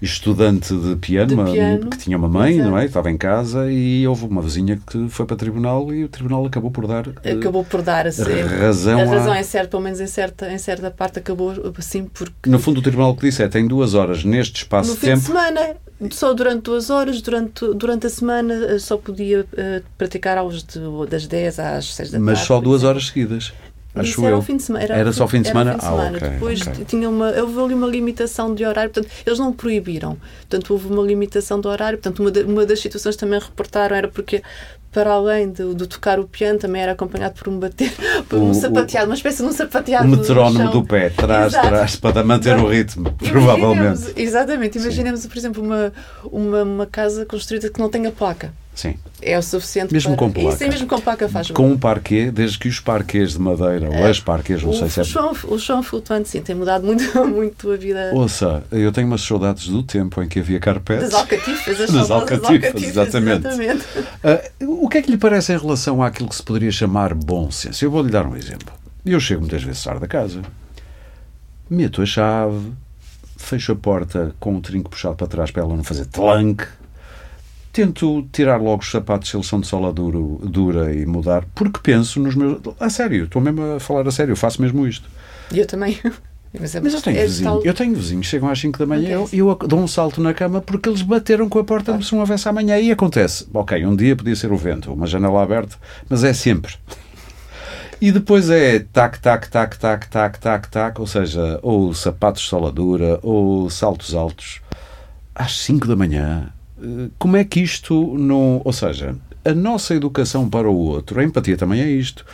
[0.00, 2.70] estudante de piano, de piano, que tinha uma mãe, Exato.
[2.70, 2.86] não é?
[2.86, 6.46] Estava em casa e houve uma vizinha que foi para o tribunal e o tribunal
[6.46, 9.00] acabou por dar eh, acabou por dar assim, razão.
[9.00, 9.38] A razão a...
[9.38, 12.48] é certa, pelo menos em certa, em certa parte acabou assim porque.
[12.48, 15.20] No fundo, o tribunal que disse é tem duas horas neste espaço no de tempo.
[15.20, 15.76] De semana
[16.10, 20.80] só durante duas horas, durante, durante a semana eh, só podia uh, praticar aulas de,
[21.08, 22.24] das 10 às 6 da tarde.
[22.24, 23.52] Mas só duas horas seguidas.
[23.94, 24.42] Acho Isso era eu.
[24.42, 24.84] fim de semana.
[24.84, 25.72] Era, era só fim de semana?
[25.72, 26.02] Fim de semana.
[26.02, 26.84] Ah, okay, Depois okay.
[26.84, 30.18] tinha uma, houve ali uma limitação de horário, portanto, eles não proibiram.
[30.40, 31.96] Portanto, houve uma limitação do horário.
[31.98, 34.42] Portanto, uma, de, uma das situações também reportaram era porque
[34.94, 37.92] para além de, de, tocar o piano, também era acompanhado por um bater,
[38.30, 40.06] por um sapateado, uma espécie de um sapateado.
[40.06, 44.12] O metrónomo do pé, trás, trás, para manter o ritmo, provavelmente.
[44.14, 44.78] Exatamente.
[44.78, 45.28] Imaginemos, Sim.
[45.28, 45.92] por exemplo, uma,
[46.24, 48.52] uma, uma casa construída que não tenha placa.
[48.74, 48.96] Sim.
[49.22, 50.18] É o suficiente mesmo para...
[50.18, 50.48] com placa.
[50.48, 51.50] Isso, mesmo com placa faz.
[51.50, 54.88] Com um parquê, desde que os parquês de madeira, ou as parquês, não o, sei
[54.88, 55.04] se é...
[55.04, 58.10] Chão, o chão flutuante, sim, tem mudado muito, muito a vida.
[58.12, 61.10] Ouça, eu tenho umas saudades do tempo em que havia carpetes.
[61.10, 63.46] Das alcatifas, as das alcatifas, exatamente.
[63.46, 63.84] exatamente.
[64.60, 67.50] Uh, o que é que lhe parece em relação àquilo que se poderia chamar bom
[67.50, 67.84] senso?
[67.84, 68.72] Eu vou-lhe dar um exemplo.
[69.06, 70.42] Eu chego muitas vezes tarde da casa,
[71.70, 72.72] meto a chave,
[73.36, 76.66] fecho a porta com o trinco puxado para trás para ela não fazer tlanque,
[77.74, 81.80] tento tirar logo os sapatos se eles são de sola duro, dura e mudar, porque
[81.82, 82.60] penso nos meus.
[82.78, 85.10] A sério, estou mesmo a falar a sério, eu faço mesmo isto.
[85.52, 85.98] E eu também.
[86.58, 87.64] Mas, é, Mas eu tenho é vizinhos, tal...
[87.64, 90.32] eu tenho vizinhos, chegam às 5 da manhã e eu, eu, dou um salto na
[90.32, 92.00] cama porque eles bateram com a porta ah.
[92.00, 92.78] se não houvesse amanhã.
[92.78, 95.76] E acontece, ok, um dia podia ser o vento, uma janela aberta,
[96.08, 96.74] mas é sempre.
[98.00, 102.48] E depois é tac, tac, tac, tac, tac, tac, tac, ou seja, ou sapatos de
[102.48, 104.60] sola dura, ou saltos altos,
[105.34, 106.52] às 5 da manhã,
[107.18, 108.60] como é que isto não.
[108.64, 112.24] Ou seja, a nossa educação para o outro, a empatia também é isto.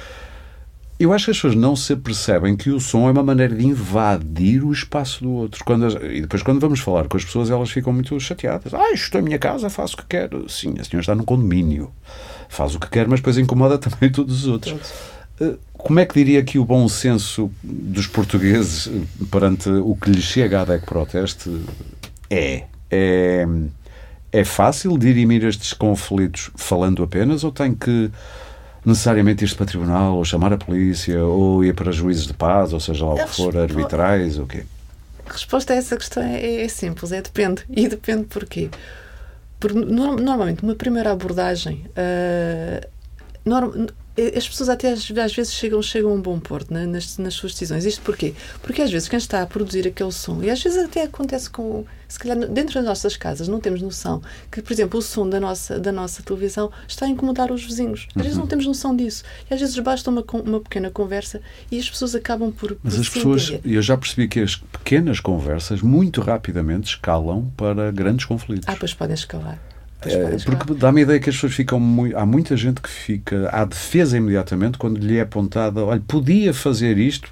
[0.99, 3.67] Eu acho que as pessoas não se percebem que o som é uma maneira de
[3.67, 5.65] invadir o espaço do outro.
[5.65, 8.75] Quando as, e depois, quando vamos falar com as pessoas, elas ficam muito chateadas.
[8.75, 10.47] Ah, estou em minha casa, faço o que quero.
[10.47, 11.91] Sim, a senhora está num condomínio.
[12.51, 14.93] Faz o que quer, mas depois incomoda também todos os outros.
[15.41, 20.11] Eh, como é que diria que o bom senso dos portugueses eh, perante o que
[20.11, 21.63] lhes chega à DEC Proteste
[22.29, 22.65] é?
[22.91, 23.47] É
[24.33, 28.11] é fácil dirimir estes conflitos falando apenas ou tem que
[28.85, 32.73] necessariamente ir para o tribunal ou chamar a polícia ou ir para juízes de paz,
[32.73, 34.65] ou seja lá o que for, arbitrais ou quê?
[35.27, 37.65] A resposta a essa questão é, é simples, é depende.
[37.69, 38.71] E depende porquê.
[39.59, 42.89] Porque normalmente, numa primeira abordagem, uh,
[43.45, 43.87] norm,
[44.37, 47.35] as pessoas até às, às, vezes chegam, chegam a um bom porto né, nas, nas
[47.35, 47.85] suas decisões.
[47.85, 48.35] Isto porquê?
[48.63, 51.85] Porque às vezes quem está a produzir aquele som, e às vezes até acontece com,
[52.09, 55.41] se calhar dentro das nossas casas não temos noção que, por exemplo, o som da
[55.41, 58.07] nossa, da nossa televisão está a incomodar os vizinhos.
[58.15, 58.49] Às vezes não uhum.
[58.49, 59.25] temos noção disso.
[59.51, 62.77] E às vezes basta uma, uma pequena conversa e as pessoas acabam por.
[62.83, 63.75] Mas as pessoas, entender.
[63.75, 68.69] eu já percebi que as pequenas conversas muito rapidamente escalam para grandes conflitos.
[68.69, 69.70] Ah, pois podem escalar.
[70.07, 72.17] É, porque dá-me a ideia que as pessoas ficam muito.
[72.17, 76.99] Há muita gente que fica à defesa imediatamente quando lhe é apontada: olha, podia fazer
[76.99, 77.31] isto.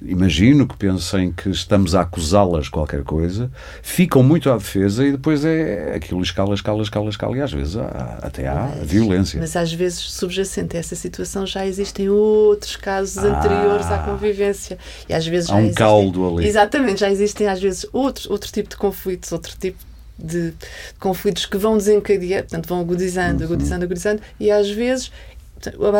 [0.00, 3.50] Imagino que pensem que estamos a acusá-las de qualquer coisa,
[3.82, 7.76] ficam muito à defesa e depois é aquilo escala, escala, escala, escala e às vezes
[7.76, 9.40] há, até há mas, violência.
[9.40, 14.78] Mas às vezes, subjacente a essa situação, já existem outros casos ah, anteriores à convivência.
[15.08, 16.46] E às vezes há um existem, caldo ali.
[16.46, 19.87] Exatamente, já existem às vezes outros, outro tipo de conflitos, outro tipo
[20.18, 20.52] de
[20.98, 23.46] conflitos que vão desencadear, portanto, vão agudizando, uhum.
[23.46, 25.12] agudizando, agudizando, e às vezes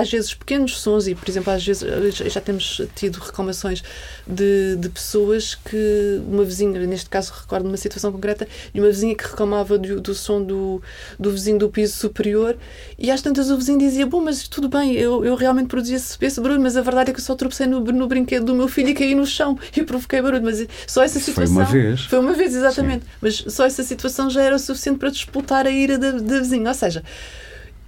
[0.01, 1.85] às vezes pequenos sons e por exemplo às vezes
[2.33, 3.83] já temos tido reclamações
[4.27, 9.15] de, de pessoas que uma vizinha neste caso recordo uma situação concreta e uma vizinha
[9.15, 10.83] que reclamava do, do som do,
[11.19, 12.57] do vizinho do piso superior
[12.99, 16.17] e às tantas o vizinho dizia bom mas tudo bem eu, eu realmente produzia esse,
[16.21, 18.69] esse barulho mas a verdade é que eu só tropecei no, no brinquedo do meu
[18.69, 20.43] filho e caí no chão e provoquei barulho.
[20.45, 22.01] Mas só essa situação foi uma vez.
[22.03, 23.05] foi uma vez exatamente.
[23.05, 23.11] Sim.
[23.21, 26.69] mas só essa situação já era o suficiente para disputar a ira da, da vizinha.
[26.69, 27.03] Ou seja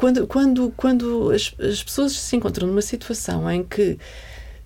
[0.01, 3.99] quando, quando, quando as, as pessoas se encontram numa situação em que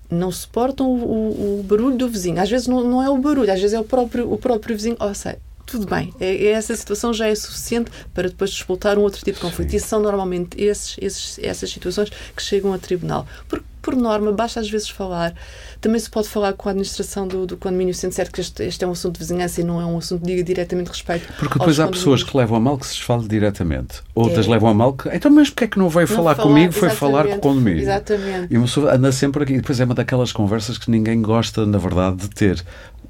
[0.08, 3.52] não suportam o, o, o, barulho do vizinho, às vezes não, não é o barulho,
[3.52, 6.74] às vezes é o próprio, o próprio vizinho, ou seja, tudo bem, é, é, essa
[6.76, 9.70] situação já é suficiente para depois disputar um outro tipo de conflito.
[9.70, 9.76] Sim.
[9.76, 13.26] E são normalmente esses, esses, essas situações que chegam a tribunal.
[13.48, 15.34] Porque por norma, basta às vezes falar.
[15.78, 18.82] Também se pode falar com a administração do, do condomínio, sendo certo que este, este,
[18.82, 21.30] é um assunto de vizinhança e não é um assunto que diga diretamente respeito.
[21.38, 24.00] Porque depois há pessoas que levam a mal que se fale diretamente.
[24.14, 24.50] Outras é.
[24.50, 25.10] levam a mal que.
[25.10, 26.72] Então, mas porquê é que não veio não falar, falar, comigo?
[26.72, 27.82] Foi falar com o condomínio.
[27.82, 28.54] Exatamente.
[28.54, 29.52] E uma pessoa anda sempre aqui.
[29.52, 32.64] E depois é uma daquelas conversas que ninguém gosta, na verdade, de ter.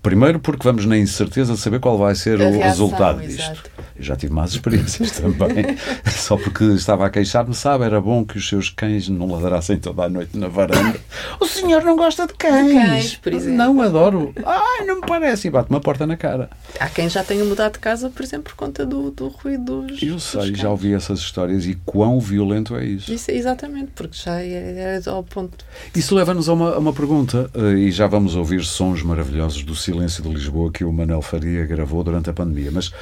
[0.05, 3.40] Primeiro porque vamos na incerteza de saber qual vai ser a o reação, resultado disto.
[3.40, 3.71] Exato.
[3.97, 5.77] Eu já tive más experiências também.
[6.07, 10.05] Só porque estava a queixar-me, sabe, era bom que os seus cães não ladrassem toda
[10.05, 10.99] a noite na varanda.
[11.41, 13.17] O senhor não gosta de cães.
[13.17, 13.45] Cães.
[13.47, 14.33] Não, adoro.
[14.45, 15.49] Ai, não me parece.
[15.49, 16.49] E bate uma porta na cara.
[16.79, 20.03] Há quem já tenha mudado de casa, por exemplo, por conta do, do ruído dos
[20.03, 23.13] Eu sei, dos já ouvi essas histórias e quão violento é isso.
[23.13, 25.65] Isso, exatamente, porque já é, é ao ponto.
[25.95, 29.75] Isso leva-nos a uma, a uma pergunta, eh, e já vamos ouvir sons maravilhosos do
[29.75, 32.71] silêncio Silêncio de Lisboa que o Manel Faria gravou durante a pandemia.
[32.71, 32.93] Mas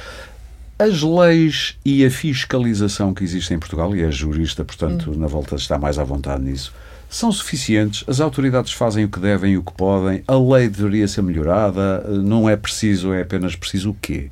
[0.83, 5.17] as leis e a fiscalização que existem em Portugal, e é jurista, portanto, hum.
[5.17, 6.73] na volta está mais à vontade nisso,
[7.09, 8.03] são suficientes?
[8.07, 10.23] As autoridades fazem o que devem e o que podem?
[10.27, 11.99] A lei deveria ser melhorada?
[12.23, 14.29] Não é preciso, é apenas preciso o quê?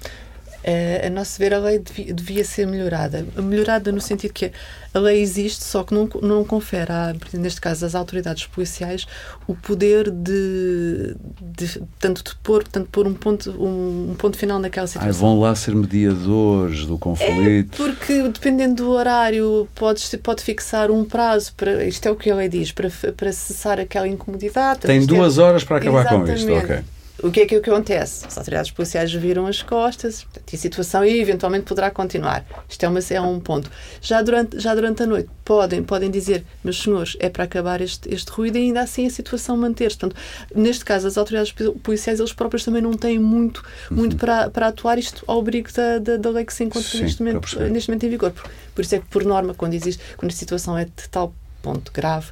[1.06, 3.26] A nosso ver, a lei devia, devia, ser melhorada.
[3.38, 4.52] Melhorada no sentido que
[4.94, 9.08] a lei existe, só que não, não confere, a, neste caso, às autoridades policiais,
[9.48, 14.60] o poder de, de tanto de pôr, tanto pôr um ponto, um, um ponto final
[14.60, 15.08] naquela situação.
[15.08, 17.82] Ai, vão lá ser mediadores do conflito.
[17.82, 21.86] É porque, dependendo do horário, pode, pode fixar um prazo para.
[21.86, 24.82] Isto é o que a lei diz, para, para cessar aquela incomodidade.
[24.82, 26.84] Tem duas é, horas para acabar com isto, ok.
[27.24, 28.26] O que é que, acontece?
[28.26, 32.44] As autoridades policiais viram as costas e a situação e eventualmente poderá continuar.
[32.68, 33.70] Isto é, uma, é um ponto.
[34.02, 38.12] Já durante, já durante a noite podem, podem dizer, meus senhores, é para acabar este,
[38.12, 39.98] este ruído e ainda assim a situação manter-se.
[39.98, 40.20] Portanto,
[40.56, 41.54] neste caso, as autoridades
[41.84, 44.20] policiais, eles próprios também não têm muito, muito uhum.
[44.20, 47.22] para, para atuar isto ao abrigo da, da, da lei que se encontra Sim, neste,
[47.22, 48.32] momento, neste momento em vigor.
[48.32, 51.34] Por, por isso é que, por norma, quando existe, quando a situação é de tal
[51.62, 52.32] ponto grave,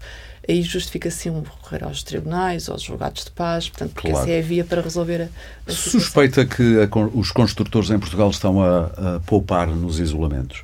[0.52, 4.26] aí justifica-se um recorrer aos tribunais, aos julgados de paz, portanto, porque claro.
[4.26, 8.30] essa é a via para resolver a, a Suspeita que a, os construtores em Portugal
[8.30, 10.64] estão a, a poupar nos isolamentos?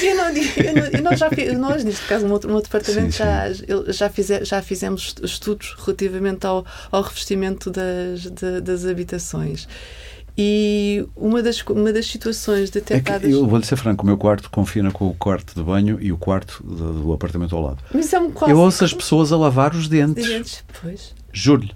[0.00, 3.84] Eu não, eu não, eu não já nós, neste caso, no, outro departamento, sim, sim.
[3.92, 9.66] Já, já, já fizemos estudos relativamente ao, ao revestimento das, de, das habitações.
[10.36, 13.30] E uma das, uma das situações detectadas.
[13.30, 16.10] É eu vou-lhe ser franco, o meu quarto confina com o quarto de banho e
[16.10, 17.78] o quarto do, do apartamento ao lado.
[17.92, 20.26] Mas é um Eu ouço as pessoas a lavar os dentes.
[20.26, 21.14] dentes pois.
[21.32, 21.74] Juro-lhe.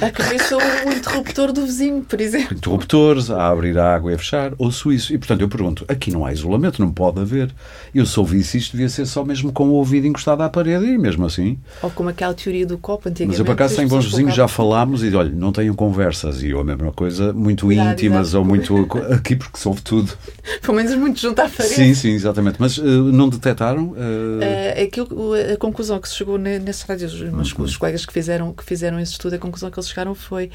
[0.00, 2.56] À cabeça o interruptor do vizinho, por exemplo.
[2.56, 5.12] Interruptores, a abrir a água e a fechar, ouço isso.
[5.12, 7.50] E, portanto, eu pergunto, aqui não há isolamento, não pode haver.
[7.94, 10.98] Eu se ouvisse isto, devia ser só mesmo com o ouvido encostado à parede e
[10.98, 11.58] mesmo assim.
[11.82, 13.34] Ou como aquela teoria do copo antigamente.
[13.34, 16.42] Mas eu, por acaso, tenho bons vizinhos, já falámos e, olha, não tenham conversas.
[16.42, 18.88] E eu, a mesma coisa, muito íntimas ou muito...
[19.12, 20.12] Aqui, porque se ouve tudo.
[20.60, 21.74] Pelo menos muito junto à parede.
[21.74, 22.56] Sim, sim, exatamente.
[22.58, 23.90] Mas uh, não detectaram?
[23.90, 23.94] Uh...
[23.94, 27.64] Uh, aquilo, a conclusão que se chegou nesse rádio, mas uhum.
[27.64, 30.50] os colegas que fizeram, que fizeram esse estudo, a conclusão que eles chegaram foi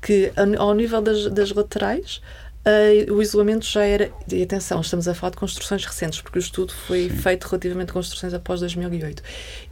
[0.00, 2.20] que, ao nível das, das laterais,
[2.66, 4.10] uh, o isolamento já era.
[4.30, 7.16] E atenção, estamos a falar de construções recentes, porque o estudo foi Sim.
[7.16, 9.22] feito relativamente a construções após 2008.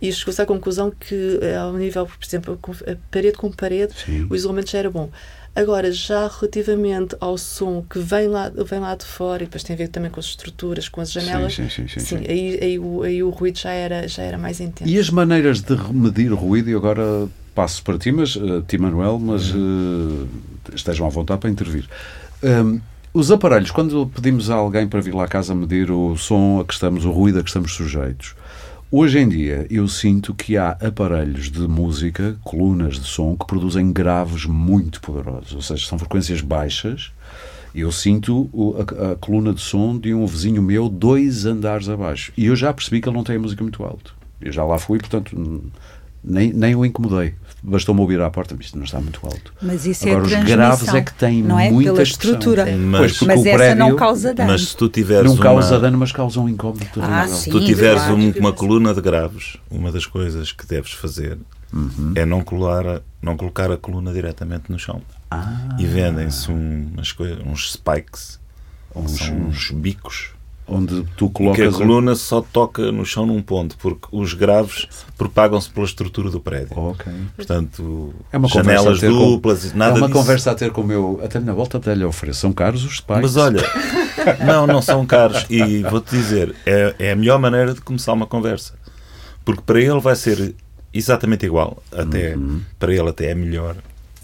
[0.01, 2.59] E chegou-se à conclusão que, ao nível, por exemplo,
[3.11, 4.27] parede com parede, Sim.
[4.29, 5.11] o isolamento já era bom.
[5.55, 9.75] Agora, já relativamente ao som que vem lá, vem lá de fora, e depois tem
[9.75, 12.25] a ver também com as estruturas, com as janelas, sim, sim, sim, sim, sim.
[12.29, 14.91] Aí, aí, o, aí o ruído já era, já era mais intenso.
[14.91, 18.79] E as maneiras de medir o ruído, e agora passo para ti, mas, uh, ti
[18.79, 20.29] Manuel, mas uh,
[20.75, 21.89] estejam à vontade para intervir.
[22.43, 22.81] Um,
[23.13, 26.65] os aparelhos, quando pedimos a alguém para vir lá à casa medir o som a
[26.65, 28.35] que estamos, o ruído a que estamos sujeitos,
[28.93, 33.93] Hoje em dia eu sinto que há aparelhos de música, colunas de som, que produzem
[33.93, 37.13] graves muito poderosos, ou seja, são frequências baixas.
[37.73, 42.33] Eu sinto a, a, coluna de som de um vizinho meu dois andares abaixo.
[42.37, 44.13] E eu já percebi que ele não tem a música muito alto.
[44.41, 45.71] Eu já lá fui, portanto,
[46.23, 47.35] nem, nem o incomodei.
[47.63, 49.53] Bastou-me ouvir à porta, mas isto não está muito alto.
[49.61, 51.71] Mas isso Agora, é os graves é que têm não é?
[51.71, 52.65] muita Pela estrutura.
[52.77, 54.53] Mas, mas essa prédio, não causa dano.
[54.53, 55.43] Mas se tu tiveres não uma...
[55.43, 56.87] causa dano, mas causa um incómodo.
[57.01, 58.17] Ah, sim, se tu tiveres claro.
[58.17, 61.39] um, uma coluna de graves, uma das coisas que deves fazer
[61.73, 62.13] uhum.
[62.15, 65.03] é não, colar, não colocar a coluna diretamente no chão.
[65.31, 65.77] Ah.
[65.79, 67.15] E vendem-se umas
[67.47, 68.41] uns spikes,
[68.95, 70.33] uns, uns bicos
[70.71, 71.57] onde tu colocas.
[71.57, 74.87] que a coluna só toca no chão num ponto, porque os graves
[75.19, 76.79] propagam-se pela estrutura do prédio.
[76.79, 77.13] Ok.
[77.37, 80.19] Portanto, é uma janelas duplas, com, nada É uma disso.
[80.19, 81.21] conversa a ter com o meu.
[81.23, 82.41] Até na volta até lhe ofereço.
[82.41, 83.23] São caros os pais.
[83.23, 83.63] Mas olha,
[84.47, 85.45] não, não são caros.
[85.51, 88.75] E vou-te dizer, é, é a melhor maneira de começar uma conversa.
[89.45, 90.55] Porque para ele vai ser
[90.93, 91.83] exatamente igual.
[91.93, 92.61] Até, uhum.
[92.79, 93.77] Para ele até é melhor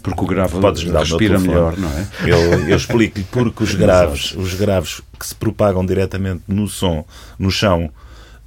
[0.07, 2.07] porque o grave Podes respira melhor, não é?
[2.25, 7.05] Eu, eu explico-lhe porque os graves, os graves que se propagam diretamente no som,
[7.37, 7.91] no chão,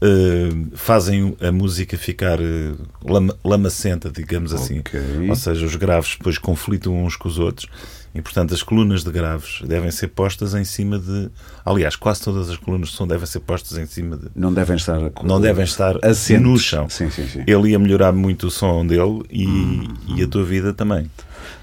[0.00, 4.78] uh, fazem a música ficar uh, lama, lamacenta, digamos assim.
[4.78, 5.28] Okay.
[5.28, 7.68] Ou seja, os graves depois conflitam uns com os outros.
[8.12, 11.30] E, portanto, as colunas de graves devem ser postas em cima de.
[11.64, 14.28] Aliás, quase todas as colunas de som devem ser postas em cima de.
[14.34, 14.98] Não devem estar.
[15.22, 16.42] Não devem estar assentes.
[16.42, 16.88] no chão.
[16.88, 17.44] Sim, sim, sim.
[17.46, 19.94] Ele ia melhorar muito o som dele e, hum.
[20.16, 21.08] e a tua vida também.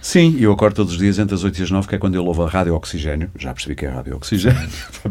[0.01, 2.15] Sim, eu acordo todos os dias entre as 8 e as 9, que é quando
[2.15, 3.29] eu louvo a rádio oxigênio.
[3.37, 4.69] Já percebi que é rádio oxigênio,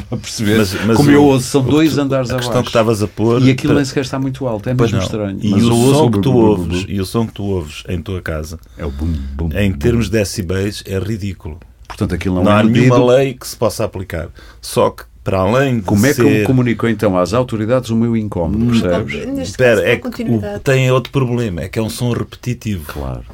[0.09, 0.59] para perceber.
[0.59, 2.48] Mas, mas Como o, eu ouço, são dois andares a abaixo.
[2.48, 3.42] questão que estavas a pôr.
[3.42, 5.38] E aquilo nem sequer está muito alto, é mesmo estranho.
[5.42, 8.59] E o, som que tu ouves, e o som que tu ouves em tua casa,
[8.79, 11.59] é o bum, bum, em termos de decibéis, é ridículo.
[11.87, 12.81] Portanto, aquilo não, não é há medido.
[12.81, 14.29] nenhuma lei que se possa aplicar.
[14.61, 16.24] Só que para além de Como é ser...
[16.24, 19.48] que eu comunicou então às autoridades o meu incómodo, hum, percebes?
[19.48, 22.85] Espera, é que o, tem outro problema, é que é um som repetitivo.
[22.92, 23.24] Claro.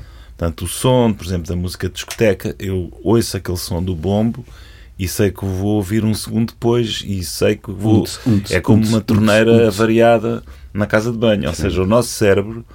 [0.42, 4.44] Portanto, o som, por exemplo, da música de discoteca, eu ouço aquele som do bombo
[4.98, 8.05] e sei que vou ouvir um segundo depois e sei que vou.
[8.50, 10.42] é como uma torneira variada
[10.74, 11.46] na casa de banho.
[11.46, 12.66] Ou seja, o nosso cérebro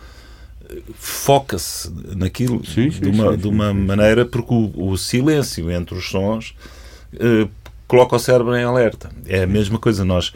[0.95, 5.93] foca-se naquilo sim, sim, de uma, sim, de uma maneira porque o, o, silêncio entre
[5.93, 6.55] os sons
[7.19, 7.49] eh,
[7.85, 9.09] coloca o cérebro em alerta.
[9.25, 10.05] É a mesma coisa.
[10.05, 10.31] Nós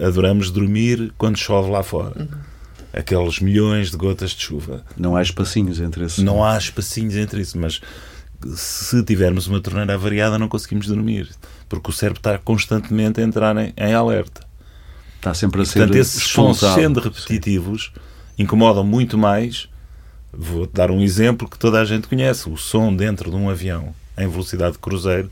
[0.00, 2.12] adoramos dormir quando chove lá fora.
[2.16, 2.47] Uhum
[2.92, 4.84] aqueles milhões de gotas de chuva.
[4.96, 6.24] Não há espacinhos entre isso.
[6.24, 7.80] Não há espacinhos entre isso, mas
[8.54, 11.28] se tivermos uma torneira avariada não conseguimos dormir,
[11.68, 14.46] porque o cérebro está constantemente a entrar em, em alerta.
[15.16, 18.42] Está sempre a ser Portanto, esses sons sendo repetitivos Sim.
[18.44, 19.68] incomodam muito mais.
[20.32, 23.94] Vou dar um exemplo que toda a gente conhece: o som dentro de um avião
[24.16, 25.30] em velocidade de cruzeiro,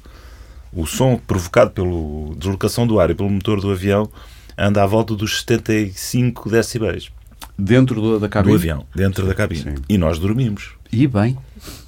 [0.72, 4.10] o som provocado pela deslocação do ar e pelo motor do avião
[4.58, 7.10] anda à volta dos 75 decibéis.
[7.58, 8.52] Dentro da cabine?
[8.52, 9.62] Do avião, dentro da cabine.
[9.62, 9.74] Sim.
[9.88, 10.70] E nós dormimos.
[10.92, 11.36] E bem.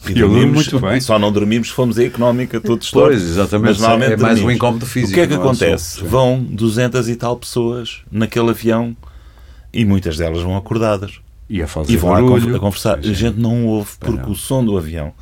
[0.06, 1.00] E dormimos, muito bem.
[1.00, 3.72] Só não dormimos, fomos a económica todos Pois, exatamente.
[3.72, 5.12] Mas normalmente é mais um incómodo físico.
[5.12, 6.00] O que é que acontece?
[6.00, 8.96] É vão 200 e tal pessoas naquele avião
[9.72, 11.20] e muitas delas vão acordadas.
[11.48, 12.56] E, a fazer e vão barulho.
[12.56, 13.02] a conversar.
[13.02, 13.10] Sim.
[13.10, 14.32] A gente não ouve porque não.
[14.32, 15.12] o som do avião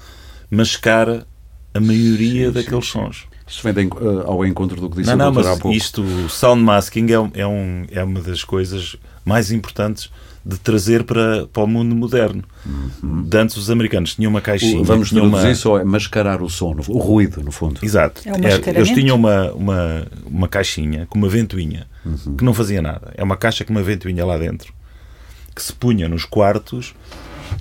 [0.50, 1.26] mascara
[1.74, 3.26] a maioria sim, daqueles sim, sons.
[3.46, 5.76] Isto vem de, uh, ao encontro do que disse não, não, mas há pouco.
[5.76, 10.10] Isto, sound masking é, é, um, é uma das coisas mais importantes
[10.44, 12.44] de trazer para, para o mundo moderno.
[12.64, 13.22] Uhum.
[13.24, 14.84] De antes os americanos tinham uma caixinha.
[14.84, 15.54] Vamos traduzir uma...
[15.56, 17.80] só é mascarar o som, o ruído, no fundo.
[17.82, 18.22] Exato.
[18.24, 22.36] É um Eles tinham uma, uma, uma caixinha com uma ventoinha uhum.
[22.36, 23.12] que não fazia nada.
[23.16, 24.72] É uma caixa com uma ventoinha lá dentro
[25.52, 26.94] que se punha nos quartos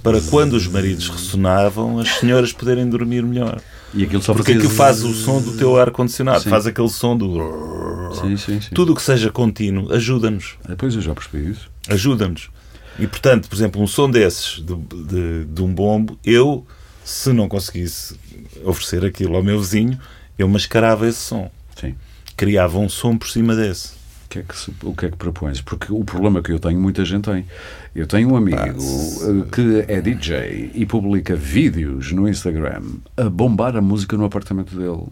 [0.04, 3.62] para quando os maridos ressonavam as senhoras poderem dormir melhor.
[3.94, 7.38] E aquilo só Porque aquilo faz o som do teu ar-condicionado, faz aquele som do.
[8.22, 8.70] Sim, sim, sim.
[8.74, 10.56] Tudo o que seja contínuo ajuda-nos.
[10.68, 11.70] Depois eu já percebi isso.
[11.90, 12.50] Ajuda-nos.
[12.98, 16.66] E, portanto, por exemplo, um som desses, de, de, de, um bombo, eu,
[17.04, 18.18] se não conseguisse
[18.64, 20.00] oferecer aquilo ao meu vizinho,
[20.38, 21.52] eu mascarava esse som.
[21.76, 21.96] Sim.
[22.38, 23.94] Criava um som por cima desse.
[24.26, 25.62] O que, é que, o que é que propões?
[25.62, 27.46] Porque o problema que eu tenho, muita gente tem.
[27.94, 32.82] Eu tenho um amigo ah, que é DJ e publica vídeos no Instagram
[33.16, 35.08] a bombar a música no apartamento dele.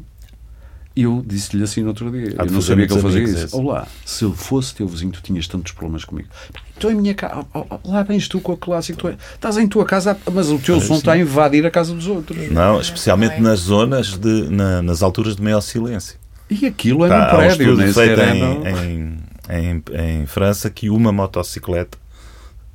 [0.96, 2.36] Eu disse-lhe assim no outro dia.
[2.38, 3.58] eu não sabia que ele fazia isso.
[3.58, 6.30] Olá, se eu fosse teu vizinho, tu tinhas tantos problemas comigo.
[6.74, 7.46] Estou em minha casa.
[7.84, 9.00] Lá vens tu com a clássico.
[9.00, 11.96] Tu é, estás em tua casa, mas o teu som está a invadir a casa
[11.96, 12.52] dos outros.
[12.52, 16.16] Não, especialmente nas zonas, de, na, nas alturas de maior silêncio.
[16.50, 19.84] E aquilo é tá, num prédio, um feito em, em, em,
[20.22, 21.98] em França que uma motocicleta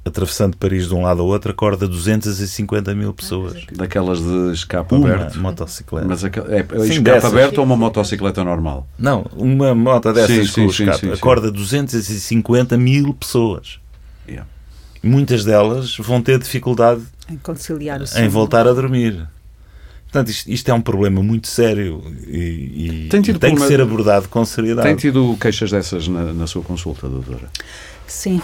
[0.05, 3.65] atravessando Paris de um lado ao outro, acorda 250 mil pessoas.
[3.73, 5.39] Daquelas de escape uma aberto?
[5.39, 6.07] motocicleta.
[6.07, 7.33] Mas é, é, é sim, escape dessas.
[7.33, 8.87] aberto ou uma motocicleta normal?
[8.99, 13.79] Não, uma moto dessas sim, com sim, escape sim, acorda 250 mil pessoas.
[14.27, 14.49] Yeah.
[15.03, 18.25] Muitas delas vão ter dificuldade em conciliar o sono.
[18.25, 19.29] Em voltar a dormir.
[20.05, 23.61] Portanto, isto, isto, é um problema muito sério e, e tem, tem problema...
[23.61, 24.89] que ser abordado com seriedade.
[24.89, 27.51] Tem tido queixas dessas na, na sua consulta, doutora?
[28.07, 28.41] Sim,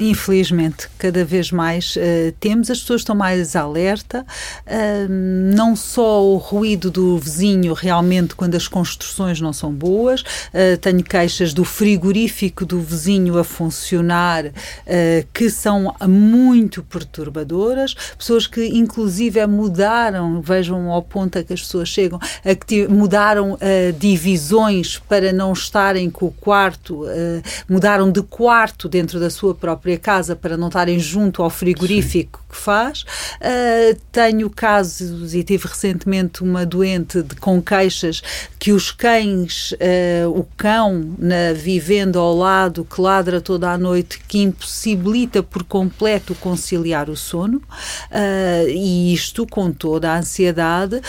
[0.00, 4.26] Infelizmente, cada vez mais uh, temos, as pessoas estão mais alerta,
[4.66, 10.76] uh, não só o ruído do vizinho realmente quando as construções não são boas, uh,
[10.80, 14.44] tenho queixas do frigorífico do vizinho a funcionar
[15.32, 21.88] que são muito perturbadoras, pessoas que inclusive mudaram, vejam ao ponto a que as pessoas
[21.88, 23.58] chegam, a que mudaram
[23.98, 27.04] divisões para não estarem com o quarto,
[27.68, 32.40] mudaram de quarto dentro da sua própria própria casa para não estarem junto ao frigorífico
[32.40, 32.46] Sim.
[32.50, 33.02] que faz.
[33.02, 38.22] Uh, tenho casos e tive recentemente uma doente de, com queixas
[38.58, 44.20] que os cães, uh, o cão na vivenda ao lado que ladra toda a noite,
[44.26, 51.00] que impossibilita por completo conciliar o sono, uh, e isto com toda a ansiedade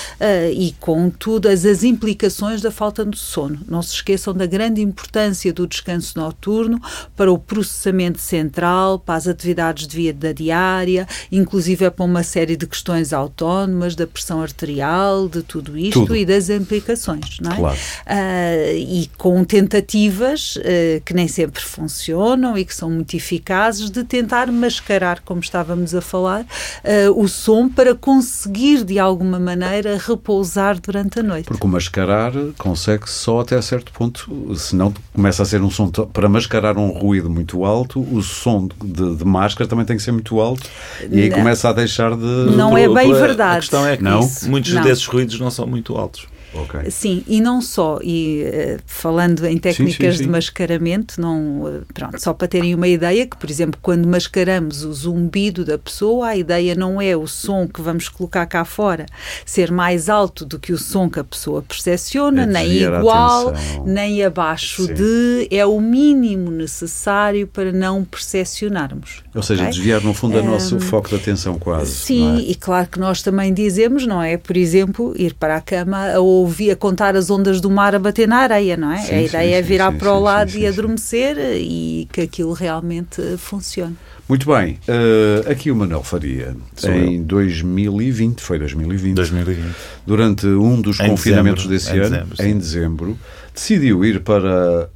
[0.53, 3.59] e com todas as implicações da falta de sono.
[3.67, 6.81] Não se esqueçam da grande importância do descanso noturno
[7.15, 12.23] para o processamento central central, para as atividades de vida diária, inclusive é para uma
[12.23, 16.15] série de questões autónomas, da pressão arterial, de tudo isto tudo.
[16.15, 17.55] e das implicações, não é?
[17.55, 17.77] Claro.
[17.77, 24.03] Uh, e com tentativas uh, que nem sempre funcionam e que são muito eficazes de
[24.03, 30.79] tentar mascarar, como estávamos a falar, uh, o som para conseguir de alguma maneira repousar
[30.79, 31.45] durante a noite.
[31.45, 36.29] Porque o mascarar consegue só até certo ponto, senão começa a ser um som para
[36.29, 40.11] mascarar um ruído muito alto, o som som de, de, máscara também tem que ser
[40.11, 40.69] muito alto
[41.11, 41.37] e aí não.
[41.37, 42.55] começa a deixar de.
[42.55, 43.57] Não é bem verdade.
[43.57, 44.21] A questão é que não?
[44.43, 44.83] muitos não.
[44.83, 46.25] desses ruídos não são muito altos.
[46.53, 46.89] Okay.
[46.89, 50.23] Sim, e não só, e uh, falando em técnicas sim, sim, sim.
[50.23, 54.83] de mascaramento, não, uh, pronto, só para terem uma ideia, que por exemplo, quando mascaramos
[54.83, 59.05] o zumbido da pessoa, a ideia não é o som que vamos colocar cá fora
[59.45, 63.53] ser mais alto do que o som que a pessoa percepciona, é nem igual,
[63.85, 69.23] nem abaixo de, é o mínimo necessário para não percepcionarmos.
[69.35, 69.73] Ou seja, okay?
[69.73, 71.91] desviar no fundo o nosso um, foco de atenção quase.
[71.93, 72.51] Sim, é?
[72.51, 74.37] e claro que nós também dizemos, não é?
[74.37, 78.27] Por exemplo, ir para a cama ou ouvia contar as ondas do mar a bater
[78.27, 78.97] na areia, não é?
[78.97, 82.53] Sim, a ideia sim, é virar sim, para o lado e adormecer e que aquilo
[82.53, 83.95] realmente funcione.
[84.27, 87.23] Muito bem, uh, aqui o Manuel Faria, Sou em eu.
[87.23, 89.75] 2020, foi 2020, 2020,
[90.05, 93.19] durante um dos em confinamentos dezembro, desse em ano, dezembro, em dezembro,
[93.53, 94.49] decidiu ir para
[94.83, 94.89] eh,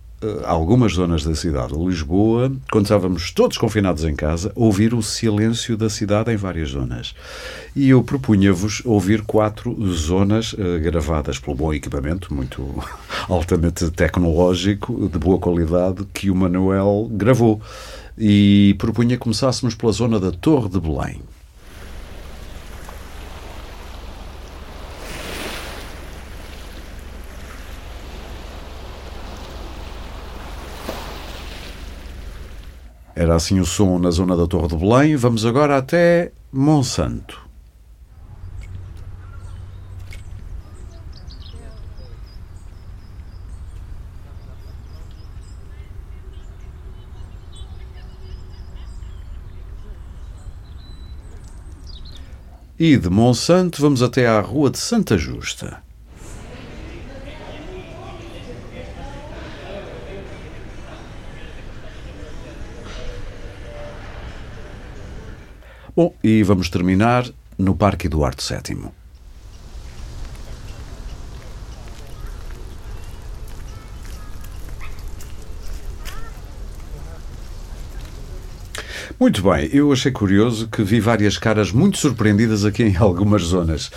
[0.46, 5.90] algumas zonas da cidade, Lisboa, quando estávamos todos confinados em casa, ouvir o silêncio da
[5.90, 7.16] cidade em várias zonas.
[7.76, 12.84] E eu propunha-vos ouvir quatro zonas uh, gravadas pelo bom equipamento, muito
[13.28, 17.62] altamente tecnológico, de boa qualidade, que o Manuel gravou.
[18.18, 21.22] E propunha começássemos pela zona da Torre de Belém.
[33.22, 35.16] Era assim o som na zona da Torre de Belém.
[35.16, 37.40] Vamos agora até Monsanto.
[52.80, 55.91] E de Monsanto vamos até à Rua de Santa Justa.
[65.96, 68.90] Bom, e vamos terminar no Parque Eduardo VII.
[79.20, 83.92] Muito bem, eu achei curioso que vi várias caras muito surpreendidas aqui em algumas zonas.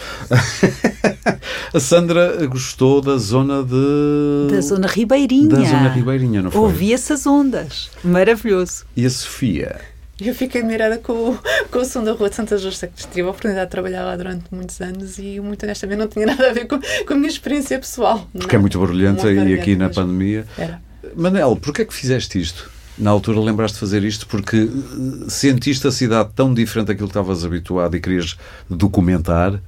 [1.73, 4.53] A Sandra gostou da zona de.
[4.53, 5.49] Da zona ribeirinha.
[5.49, 6.61] Da zona ribeirinha, não foi?
[6.61, 7.91] Ouvi essas ondas.
[8.05, 8.85] Maravilhoso.
[8.97, 9.81] E a Sofia?
[10.21, 11.37] Eu fiquei admirada com,
[11.71, 14.17] com o som da Rua de Santa Justa, que tive a oportunidade de trabalhar lá
[14.17, 17.29] durante muitos anos e, muito honestamente, não tinha nada a ver com, com a minha
[17.29, 18.29] experiência pessoal.
[18.33, 18.61] Porque não.
[18.61, 20.47] é muito barulhenta muito e aqui na pandemia.
[20.57, 20.81] Era.
[21.17, 22.71] Manel, porquê é que fizeste isto?
[22.97, 27.11] Na altura lembraste de fazer isto porque eh, sentiste a cidade tão diferente daquilo que
[27.11, 28.37] estavas habituado e querias
[28.71, 29.61] documentar?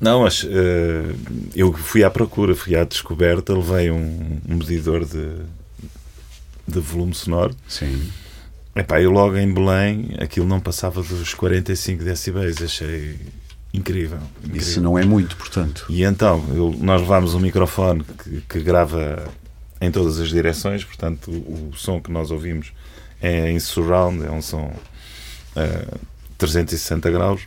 [0.00, 0.48] Não, mas uh,
[1.54, 5.30] eu fui à procura, fui à descoberta, levei um, um medidor de,
[6.66, 7.54] de volume sonoro.
[7.68, 8.10] Sim.
[8.76, 13.16] Epá, eu logo em Belém, aquilo não passava dos 45 decibéis, achei
[13.72, 14.60] incrível, incrível.
[14.60, 15.86] Isso não é muito, portanto.
[15.88, 19.28] E então, eu, nós levámos um microfone que, que, grava
[19.80, 22.72] em todas as direções, portanto, o, o, som que nós ouvimos
[23.22, 24.72] é em surround, é um som
[25.56, 25.98] uh,
[26.36, 27.42] 360 graus.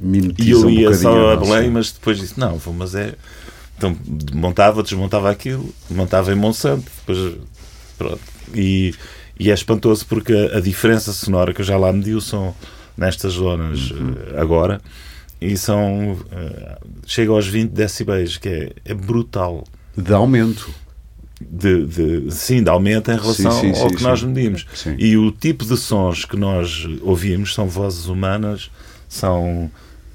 [0.00, 3.14] e eu ia um só a Belém, mas depois disse: não, vou, mas é.
[3.78, 3.96] Então
[4.32, 7.36] montava, desmontava aquilo, montava em Monsanto, depois
[7.96, 8.20] pronto.
[8.54, 8.94] E
[9.38, 12.54] e é espantoso porque a, a diferença sonora, que eu já lá medi o som
[12.96, 14.12] nestas zonas uhum.
[14.12, 14.80] uh, agora,
[15.40, 16.12] e são.
[16.12, 19.64] Uh, chega aos 20 decibéis, que é, é brutal.
[19.96, 20.70] De aumento.
[21.38, 24.66] De, de, sim, de aumento em relação sim, sim, ao sim, que nós medimos.
[24.98, 28.70] E o tipo de sons que nós ouvimos são vozes humanas,
[29.06, 29.70] são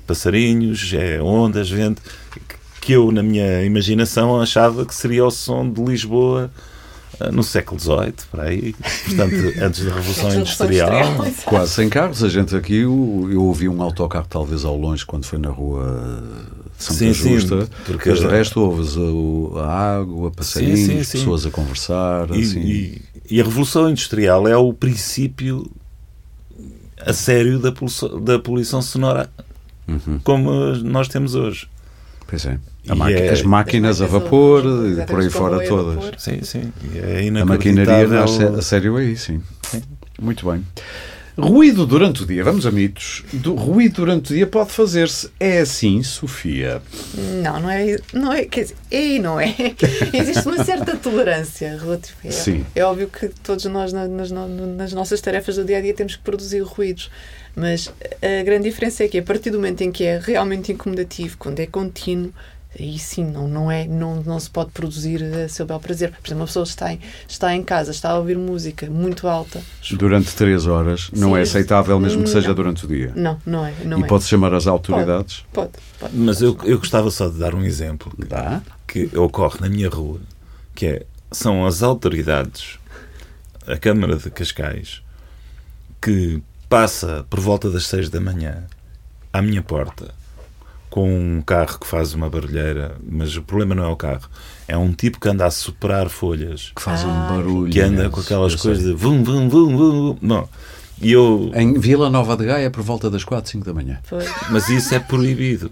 [0.08, 2.02] passarinhos, é ondas, vento,
[2.82, 6.52] que eu, na minha imaginação, achava que seria o som de Lisboa
[7.32, 8.74] no século XVIII, por aí,
[9.06, 10.92] portanto, antes da Revolução Industrial.
[11.46, 12.24] Quase sem carros.
[12.24, 16.24] A gente aqui, eu ouvi um autocarro talvez ao longe quando foi na rua
[16.78, 21.04] de Santa sim, Justa, sim, porque mas de resto ouves a, a água, passarinhos, sim,
[21.04, 22.32] sim, pessoas a conversar.
[22.32, 22.60] E, assim.
[22.60, 25.70] e, e, a Revolução Industrial é o princípio
[27.06, 29.30] a sério da poluição, da poluição sonora
[29.88, 30.20] uhum.
[30.24, 31.68] como nós temos hoje.
[32.28, 32.60] Pois é.
[32.88, 36.12] É, as máquinas a vapor e por aí fora todas.
[36.18, 36.74] Sim, sim.
[36.96, 39.42] É a maquinaria nasce a sério aí, sim.
[39.64, 39.82] sim.
[40.20, 40.64] Muito bem.
[41.38, 43.24] Ruído durante o dia, vamos a mitos.
[43.32, 45.30] Do, ruído durante o dia pode fazer-se.
[45.40, 46.82] É assim, Sofia?
[47.42, 47.98] Não, não é.
[48.14, 49.56] Não é quer dizer, é e não é.
[50.14, 52.18] Existe uma certa tolerância relativa.
[52.26, 52.66] É, Sim.
[52.76, 56.22] é óbvio que todos nós, nas, nas nossas tarefas do dia a dia, temos que
[56.22, 57.10] produzir ruídos.
[57.56, 61.38] Mas a grande diferença é que a partir do momento em que é realmente incomodativo,
[61.38, 62.34] quando é contínuo,
[62.80, 66.12] aí sim não, não, é, não, não se pode produzir a seu bel prazer.
[66.12, 69.62] Por exemplo, uma pessoa está em, está em casa, está a ouvir música muito alta.
[69.92, 73.12] Durante três horas, não sim, é aceitável mesmo que seja não, durante o dia?
[73.16, 73.74] Não, não é.
[73.84, 74.08] Não e é.
[74.08, 75.44] pode chamar as autoridades?
[75.52, 75.84] Pode, pode.
[76.00, 78.62] pode Mas eu, eu gostava só de dar um exemplo Dá?
[78.88, 80.22] que ocorre na minha rua,
[80.74, 82.80] que é, são as autoridades,
[83.68, 85.02] a Câmara de Cascais,
[86.02, 88.64] que passa por volta das seis da manhã
[89.34, 90.21] à minha porta
[90.92, 94.30] com um carro que faz uma barulheira, mas o problema não é o carro,
[94.68, 96.74] é um tipo que anda a superar folhas.
[96.76, 97.72] Que faz ah, um barulho.
[97.72, 100.18] Que anda com aquelas coisas de vum, vum, vum, vum.
[100.22, 100.50] Não.
[101.02, 101.50] E eu...
[101.56, 104.00] Em Vila Nova de Gaia, por volta das 4, 5 da manhã.
[104.04, 104.24] Foi.
[104.50, 105.72] Mas isso é proibido.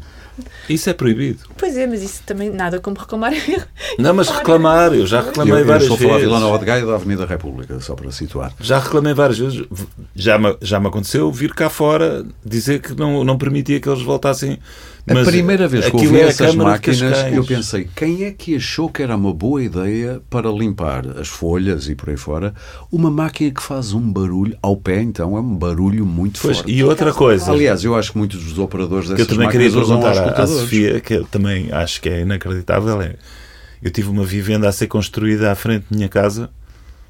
[0.69, 1.39] Isso é proibido.
[1.57, 3.33] Pois é, mas isso também nada como reclamar.
[3.99, 5.99] Não, mas reclamar, eu já reclamei eu, eu várias vezes.
[5.99, 8.53] Estou a falar de Vila Nova de Gaia da Avenida República, só para situar.
[8.61, 9.65] Já reclamei várias vezes.
[10.15, 14.01] Já me, já me aconteceu vir cá fora dizer que não, não permitia que eles
[14.01, 14.59] voltassem
[15.09, 19.01] a primeira vez que ouvi é essas máquinas, eu pensei, quem é que achou que
[19.01, 22.53] era uma boa ideia para limpar as folhas e por aí fora,
[22.91, 26.71] uma máquina que faz um barulho ao pé, então é um barulho muito pois, forte.
[26.71, 27.51] E outra coisa.
[27.51, 30.99] Aliás, eu acho que muitos dos operadores dessas que eu também queria perguntar à Sofia,
[30.99, 33.15] que eu também acho que é inacreditável, é
[33.81, 36.49] eu tive uma vivenda a ser construída à frente da minha casa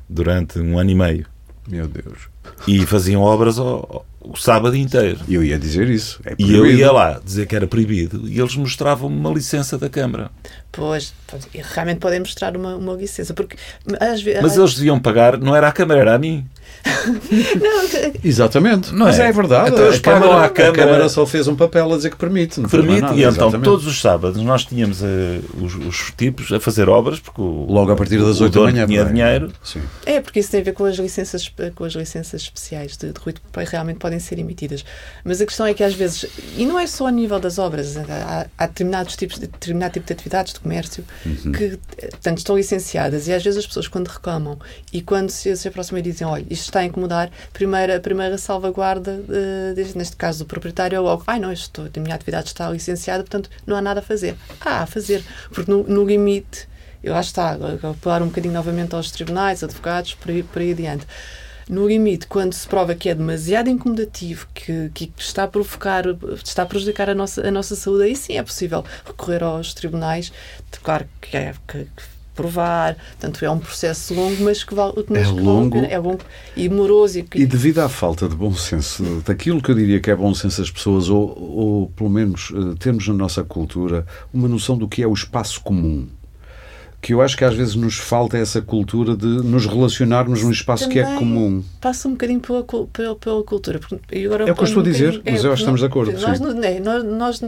[0.07, 1.25] durante um ano e meio.
[1.67, 2.29] Meu Deus.
[2.67, 5.19] E faziam obras ao, o sábado inteiro.
[5.27, 6.19] E eu ia dizer isso.
[6.25, 9.89] É e eu ia lá dizer que era proibido e eles mostravam uma licença da
[9.89, 10.29] Câmara.
[10.71, 11.13] Pois,
[11.53, 13.33] realmente podem mostrar uma, uma licença.
[13.33, 13.57] Porque,
[13.99, 16.45] às vezes, Mas eles deviam pagar, não era a Câmara, era a mim.
[17.59, 18.93] não, Exatamente.
[18.93, 19.71] Não Mas é, é verdade.
[19.71, 22.61] Então, a, Câmara, a, Câmara, a, Câmara, só fez um papel a dizer que permite.
[22.61, 23.13] Que permite.
[23.13, 23.63] E então, exatamente.
[23.63, 25.05] todos os sábados, nós tínhamos uh,
[25.61, 28.87] os, os, tipos a fazer obras, porque o, Logo a partir das 8 da manhã.
[28.87, 29.51] tinha dinheiro.
[29.63, 29.81] Sim.
[30.05, 33.19] É, porque isso tem a ver com as licenças, com as licenças especiais de, de
[33.19, 34.83] ruído que realmente podem ser emitidas.
[35.23, 36.25] Mas a questão é que às vezes,
[36.57, 40.05] e não é só a nível das obras, há, há determinados tipos de, determinado tipo
[40.05, 41.51] de atividades de comércio uhum.
[41.51, 44.57] que portanto, estão licenciadas e às vezes as pessoas quando reclamam
[44.91, 49.11] e quando se, se aproximam e dizem, olha, isto está a incomodar, a primeira salvaguarda,
[49.11, 53.23] uh, neste caso do proprietário, é logo, ai não, isto, a minha atividade está licenciada,
[53.23, 54.35] portanto não há nada a fazer.
[54.61, 56.67] Ah, a fazer, porque no, no limite,
[57.03, 57.57] eu lá está,
[57.89, 61.05] apelar um bocadinho novamente aos tribunais, advogados, por aí, por aí adiante
[61.69, 66.03] no limite, quando se prova que é demasiado incomodativo, que, que está a provocar,
[66.43, 70.33] está a prejudicar a nossa, a nossa saúde, aí sim é possível recorrer aos tribunais.
[70.81, 71.87] Claro que, é, que
[72.39, 72.95] provar.
[72.95, 76.23] Portanto, é um processo longo, mas que vale, mas é, que longo, vale, é longo
[76.55, 77.19] e moroso.
[77.19, 80.33] E, e devido à falta de bom senso, daquilo que eu diria que é bom
[80.33, 84.87] senso das pessoas, ou, ou pelo menos uh, termos na nossa cultura uma noção do
[84.87, 86.07] que é o espaço comum
[87.01, 90.83] que eu acho que às vezes nos falta essa cultura de nos relacionarmos num espaço
[90.83, 91.63] Também que é comum.
[91.79, 93.79] Passa um bocadinho pela, pela, pela cultura.
[94.11, 95.85] E agora é o que eu estou a dizer, mas eu acho que estamos de
[95.85, 96.11] acordo.
[96.11, 97.41] Nós, é, nós, nós,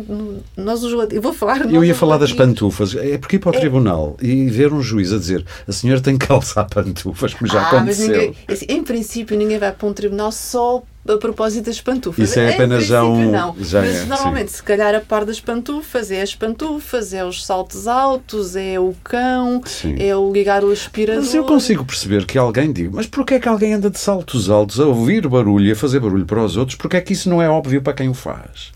[0.56, 1.72] nós, os eu vou falar.
[1.72, 2.96] Eu ia falar das pantufas.
[2.96, 3.60] É porque ir para o é.
[3.60, 7.62] tribunal e ver um juiz a dizer a senhora tem que calçar pantufas, como já
[7.62, 8.08] ah, aconteceu.
[8.08, 12.30] Ninguém, assim, em princípio, ninguém vai para um tribunal só a propósito das pantufas.
[12.30, 13.32] Isso é apenas já um.
[13.32, 13.56] Não.
[13.60, 14.58] Já Mas é, normalmente, sim.
[14.58, 18.94] se calhar, a par das pantufas é as pantufas, é os saltos altos, é o
[19.04, 19.96] cão, sim.
[20.00, 21.24] é o ligar o aspirador.
[21.24, 24.50] Mas eu consigo perceber que alguém diga, mas porquê é que alguém anda de saltos
[24.50, 26.78] altos a ouvir barulho e a fazer barulho para os outros?
[26.78, 28.72] Porque é que isso não é óbvio para quem o faz?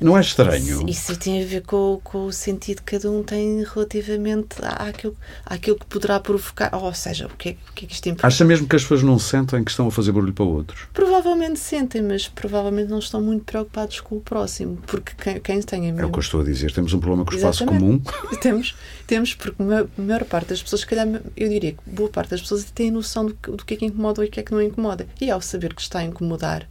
[0.00, 0.88] Não é estranho?
[0.88, 5.16] Isso, isso tem a ver com, com, o sentido que cada um tem relativamente àquilo,
[5.44, 6.74] àquilo que poderá provocar.
[6.74, 8.26] Ou seja, o que é, o que, é que isto implica?
[8.26, 10.86] Acha mesmo que as pessoas não sentem que estão a fazer barulho para outros?
[10.92, 14.78] Provavelmente sentem, mas provavelmente não estão muito preocupados com o próximo.
[14.86, 16.00] Porque quem, quem tem a mesmo...
[16.00, 16.72] É o que eu estou a dizer.
[16.72, 18.00] Temos um problema com o espaço comum.
[18.40, 18.76] temos,
[19.06, 22.40] temos, porque a maior parte das pessoas, se calhar, eu diria que boa parte das
[22.40, 24.60] pessoas tem noção do, do que é que incomoda e o que é que não
[24.60, 25.06] incomoda.
[25.20, 26.68] E ao saber que está a incomodar,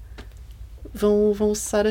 [0.96, 1.86] vão, vão, cessar,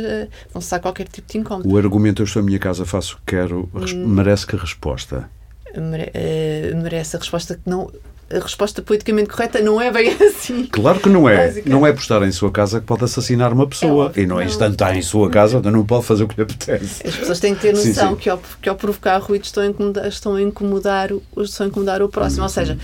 [0.52, 1.68] vão cessar qualquer tipo de incómodo.
[1.68, 5.28] O argumento eu estou em minha casa, faço o que quero, hum, merece que resposta?
[5.76, 7.90] Mere, uh, merece a resposta que não
[8.30, 10.66] a resposta politicamente correta não é bem assim.
[10.66, 11.62] Claro que não é.
[11.66, 14.12] Não é por estar em sua casa que pode assassinar uma pessoa.
[14.16, 17.06] É e não é estar em sua casa, não pode fazer o que lhe apetece.
[17.06, 18.16] As pessoas têm que ter noção sim, sim.
[18.16, 22.02] Que, ao, que ao provocar ruído estão a incomodar, estão a incomodar, estão a incomodar
[22.02, 22.42] o próximo.
[22.42, 22.78] Ou seja,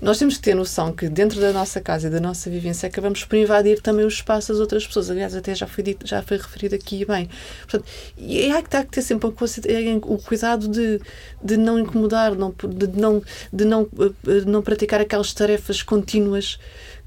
[0.00, 3.24] nós temos que ter noção que dentro da nossa casa e da nossa vivência acabamos
[3.24, 5.10] por invadir também o espaço das outras pessoas.
[5.10, 7.30] Aliás, até já foi, dito, já foi referido aqui bem.
[7.62, 7.84] Portanto,
[8.18, 11.00] e há que, há que ter sempre o cuidado de,
[11.42, 13.22] de não incomodar, não, de, não,
[13.52, 16.58] de não, eh, não praticar aquelas tarefas contínuas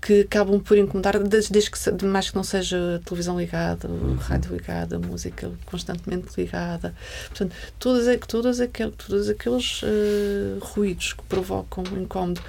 [0.02, 4.16] que acabam por incomodar, desde, que, mais que não seja a televisão ligada, uhum.
[4.16, 6.96] rádio ligada, a música constantemente ligada.
[7.28, 12.42] Portanto, todas, todas, aquel, todos aqueles uh, ruídos que provocam incómodo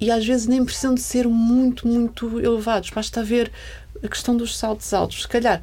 [0.00, 2.90] e às vezes nem precisam de ser muito, muito elevados.
[2.90, 3.52] Basta ver
[4.02, 5.22] a questão dos saltos altos.
[5.22, 5.62] Se calhar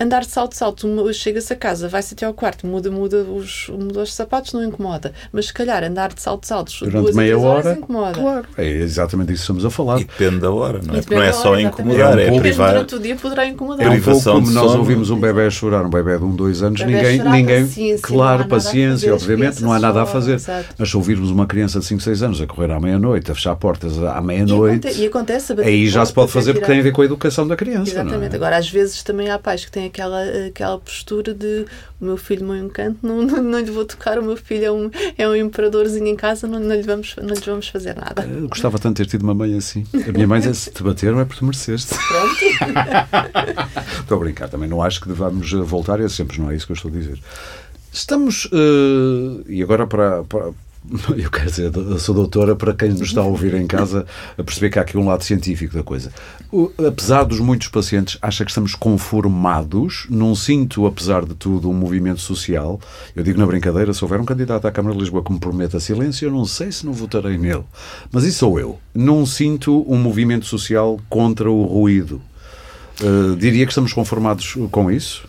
[0.00, 4.02] andar de salto, salto, chega-se a casa, vai-se até ao quarto, muda, muda, os, muda
[4.02, 5.12] os sapatos, não incomoda.
[5.32, 8.18] Mas se calhar andar de saltos altos durante duas meia hora, incomoda.
[8.18, 10.00] Claro, é exatamente isso que estamos a falar.
[10.00, 11.02] E depende da hora, não é?
[11.08, 12.72] Não é só incomodar, é, um é privar.
[12.72, 13.86] Durante o dia poderá incomodar.
[13.86, 16.80] É um pouco como nós ouvimos um bebê chorar, um bebê de um, dois anos,
[16.80, 20.34] ninguém, chorar, ninguém paciência, claro, paciência, obviamente, não há nada a fazer.
[20.34, 20.74] Exato.
[20.78, 23.54] Mas se ouvirmos uma criança de 5, 6 anos a correr à meia-noite, a fechar
[23.56, 27.02] portas à meia-noite, e, acontece, aí já se pode fazer porque tem a ver com
[27.02, 27.90] a educação da criança.
[27.90, 28.34] Exatamente.
[28.34, 31.66] Agora, às vezes também há pais que têm aquela aquela postura de
[32.00, 34.72] o meu filho, meu encanto, não, não, não lhe vou tocar, o meu filho é
[34.72, 38.24] um, é um imperadorzinho em casa, não, não, lhe vamos, não lhe vamos fazer nada.
[38.26, 39.86] Eu gostava tanto de ter tido uma mãe assim.
[40.06, 41.94] A minha mãe disse: se te bateram é porque tu mereceste.
[41.94, 42.44] Pronto.
[44.00, 46.72] estou a brincar, também não acho que devamos voltar a sempre, não é isso que
[46.72, 47.18] eu estou a dizer.
[47.92, 50.50] Estamos, uh, e agora para, para,
[51.16, 54.06] eu quero dizer, eu sou doutora para quem nos está a ouvir em casa
[54.36, 56.12] a perceber que há aqui um lado científico da coisa.
[56.52, 61.74] O, apesar dos muitos pacientes, acha que estamos conformados, não sinto, apesar de tudo, um
[61.74, 62.78] movimento social.
[63.16, 65.80] Eu digo na brincadeira, se houver um candidato à Câmara de Lisboa que me prometa
[65.80, 67.64] silêncio, eu não sei se não votarei nele.
[68.12, 68.78] Mas isso sou eu.
[68.94, 72.20] Não sinto um movimento social contra o ruído.
[73.00, 75.26] Uh, diria que estamos conformados com isso?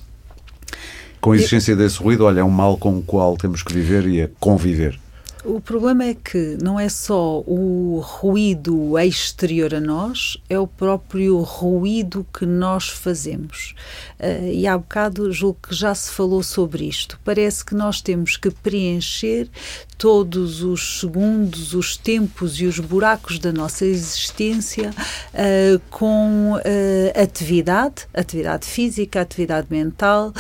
[1.22, 4.06] Com a existência desse ruído, olha, é um mal com o qual temos que viver
[4.06, 5.00] e a conviver.
[5.48, 11.40] O problema é que não é só o ruído exterior a nós, é o próprio
[11.42, 13.76] ruído que nós fazemos.
[14.20, 17.20] Uh, e há bocado julgo que já se falou sobre isto.
[17.24, 19.50] Parece que nós temos que preencher
[19.98, 28.08] todos os segundos, os tempos e os buracos da nossa existência uh, com uh, atividade,
[28.14, 30.34] atividade física, atividade mental,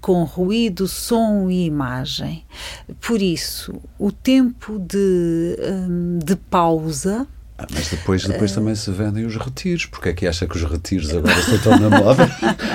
[0.00, 2.44] com ruído, som e imagem.
[3.00, 5.56] Por isso, o tempo de,
[5.88, 7.26] um, de pausa
[7.58, 9.86] ah, mas depois, depois também se vendem os retiros.
[9.86, 12.28] Porque é que acha que os retiros agora estão tão na moda?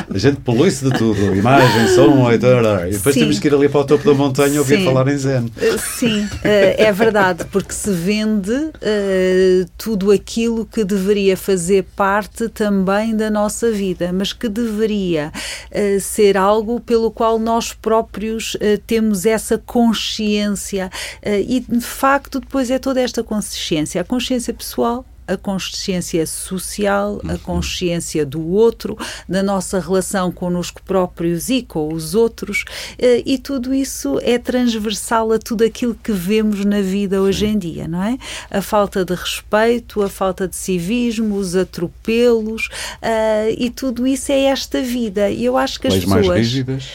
[0.10, 1.36] A gente polui-se de tudo.
[1.36, 3.22] Imagem, som, e depois Sim.
[3.22, 4.86] temos que ir ali para o topo da montanha ouvir Sim.
[4.86, 5.52] falar em Zen.
[5.58, 12.50] Eh, sim, eh, é verdade, porque se vende uh, tudo aquilo que deveria fazer parte
[12.50, 15.32] também da nossa vida, mas que deveria
[15.72, 20.90] uh, ser algo pelo qual nós próprios uh, temos essa consciência.
[21.24, 27.22] e de facto, depois é toda esta consciência, a consciência pessoal pessoal, a consciência social,
[27.28, 28.97] a consciência do outro,
[29.28, 32.63] da nossa relação connosco próprios e com os outros,
[32.97, 37.57] eh, e tudo isso é transversal a tudo aquilo que vemos na vida hoje em
[37.57, 38.17] dia, não é?
[38.49, 42.67] A falta de respeito, a falta de civismo, os atropelos,
[43.01, 45.30] uh, e tudo isso é esta vida.
[45.30, 46.28] E eu acho que as Leis pessoas.
[46.28, 46.86] Mais rígidas.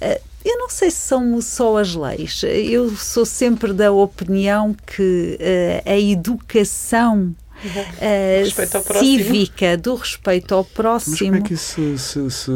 [0.00, 2.42] Uh, eu não sei se são só as leis.
[2.44, 7.34] Eu sou sempre da opinião que uh, a educação
[7.98, 11.16] uh, cívica do respeito ao próximo.
[11.16, 12.50] Mas como é que isso se, se,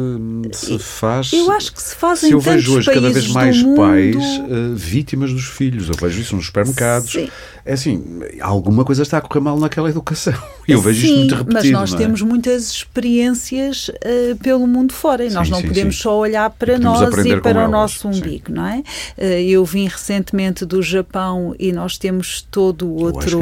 [0.53, 1.33] se, faz?
[1.33, 5.45] Eu acho que se faz eu vejo hoje cada vez mais pais uh, vítimas dos
[5.45, 5.87] filhos.
[5.87, 7.11] Eu vejo isso nos supermercados.
[7.11, 7.29] Sim.
[7.63, 8.03] É assim,
[8.39, 10.33] alguma coisa está a correr mal naquela educação.
[10.67, 11.53] Eu vejo sim, isto muito repetido.
[11.53, 11.97] Mas nós é?
[11.97, 16.79] temos muitas experiências uh, pelo mundo fora e sim, nós não podemos só olhar para
[16.79, 17.71] nós e para o elas.
[17.71, 18.83] nosso umbigo, não é?
[19.17, 23.39] eu vim recentemente do Japão e nós temos todo o outro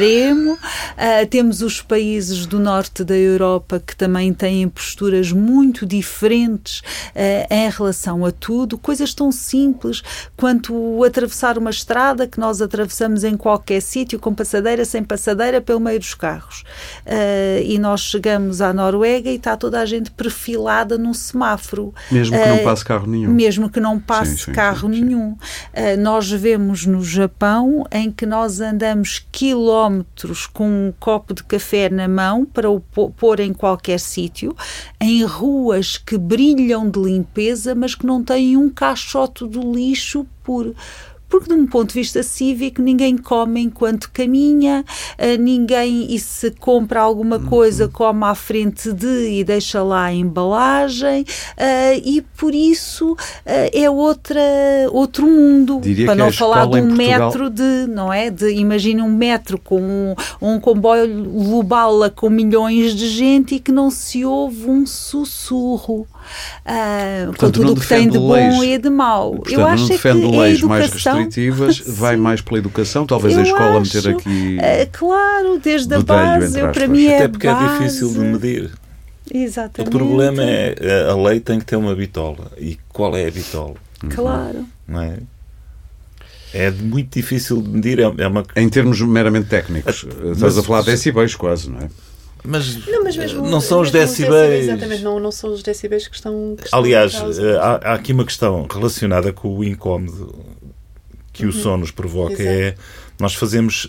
[0.00, 0.52] extremo.
[0.52, 7.46] Uh, temos os países do norte da Europa que também têm posturas muito diferentes uh,
[7.50, 10.02] em relação a tudo, coisas tão simples
[10.36, 15.80] quanto atravessar uma estrada que nós atravessamos em qualquer sítio, com passadeira, sem passadeira, pelo
[15.80, 16.64] meio dos carros.
[17.06, 21.94] Uh, e nós chegamos à Noruega e está toda a gente perfilada num semáforo.
[22.10, 23.30] Mesmo que não passe carro nenhum.
[23.30, 25.36] Mesmo que não passe sim, sim, carro sim, nenhum.
[25.98, 29.79] nós vemos no Japão em que nós andamos quilómetros
[30.52, 34.54] com um copo de café na mão para o pôr em qualquer sítio,
[35.00, 40.74] em ruas que brilham de limpeza, mas que não têm um caixote do lixo por
[41.30, 44.84] porque de um ponto de vista cívico ninguém come enquanto caminha,
[45.16, 47.46] eh, ninguém e se compra alguma uhum.
[47.46, 51.24] coisa come à frente de e deixa lá a embalagem
[51.56, 53.16] eh, e por isso
[53.46, 54.40] eh, é outra
[54.90, 55.80] outro mundo.
[55.80, 58.28] Diria para não falar de um metro de não é?
[58.28, 63.70] De imagine um metro com um, um comboio lubala com milhões de gente e que
[63.70, 66.08] não se ouve um sussurro
[66.66, 68.62] uh, Portanto, com tudo o que tem de bom leis.
[68.62, 69.32] e de mau.
[69.32, 73.40] Portanto, eu acho não defende que leis mais restritivas, vai mais pela educação, talvez eu
[73.40, 74.56] a escola acho, meter aqui.
[74.58, 77.64] Uh, claro, desde a base, eu, para mim é Até porque base.
[77.64, 78.70] é difícil de medir.
[79.32, 79.94] Exatamente.
[79.94, 82.50] O problema é a lei tem que ter uma bitola.
[82.58, 83.76] E qual é a bitola?
[84.08, 84.66] Claro.
[84.88, 85.18] Não é?
[86.52, 88.00] É muito difícil de medir.
[88.00, 88.44] É uma...
[88.56, 90.04] Em termos meramente técnicos.
[90.32, 91.88] Estás a falar de decibéis quase, não é?
[92.42, 94.64] Mas não, mas mesmo, não são os decibéis.
[94.64, 96.56] Exatamente, não, não são os decibéis que estão.
[96.56, 100.34] Que Aliás, eh, há, há, aqui uma questão relacionada com o incómodo
[101.32, 101.50] que uhum.
[101.50, 102.42] o som nos provoca.
[102.42, 102.48] Exato.
[102.48, 102.74] É
[103.20, 103.88] nós fazemos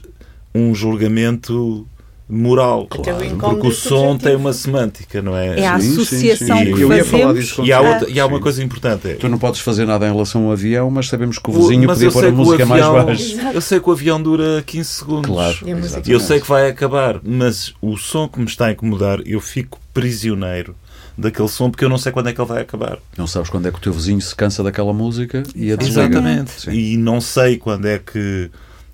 [0.54, 1.88] um julgamento
[2.32, 3.19] moral, claro.
[3.38, 5.59] porque o som tem uma semântica, não é?
[5.59, 6.73] É a associação sim, sim.
[6.73, 9.09] que eu ia falar disso e há, outra, e há uma coisa importante.
[9.09, 11.84] É, tu não podes fazer nada em relação ao avião, mas sabemos que o vizinho
[11.84, 13.51] o, podia pôr a música avião, mais baixa.
[13.53, 15.29] Eu sei que o avião dura 15 segundos.
[15.29, 15.57] Claro.
[16.05, 19.41] E eu sei que vai acabar, mas o som que me está a incomodar, eu
[19.41, 20.73] fico prisioneiro
[21.17, 22.97] daquele som porque eu não sei quando é que ele vai acabar.
[23.17, 26.03] Não sabes quando é que o teu vizinho se cansa daquela música e a desliga.
[26.03, 26.69] Exatamente.
[26.69, 28.49] E não sei quando é que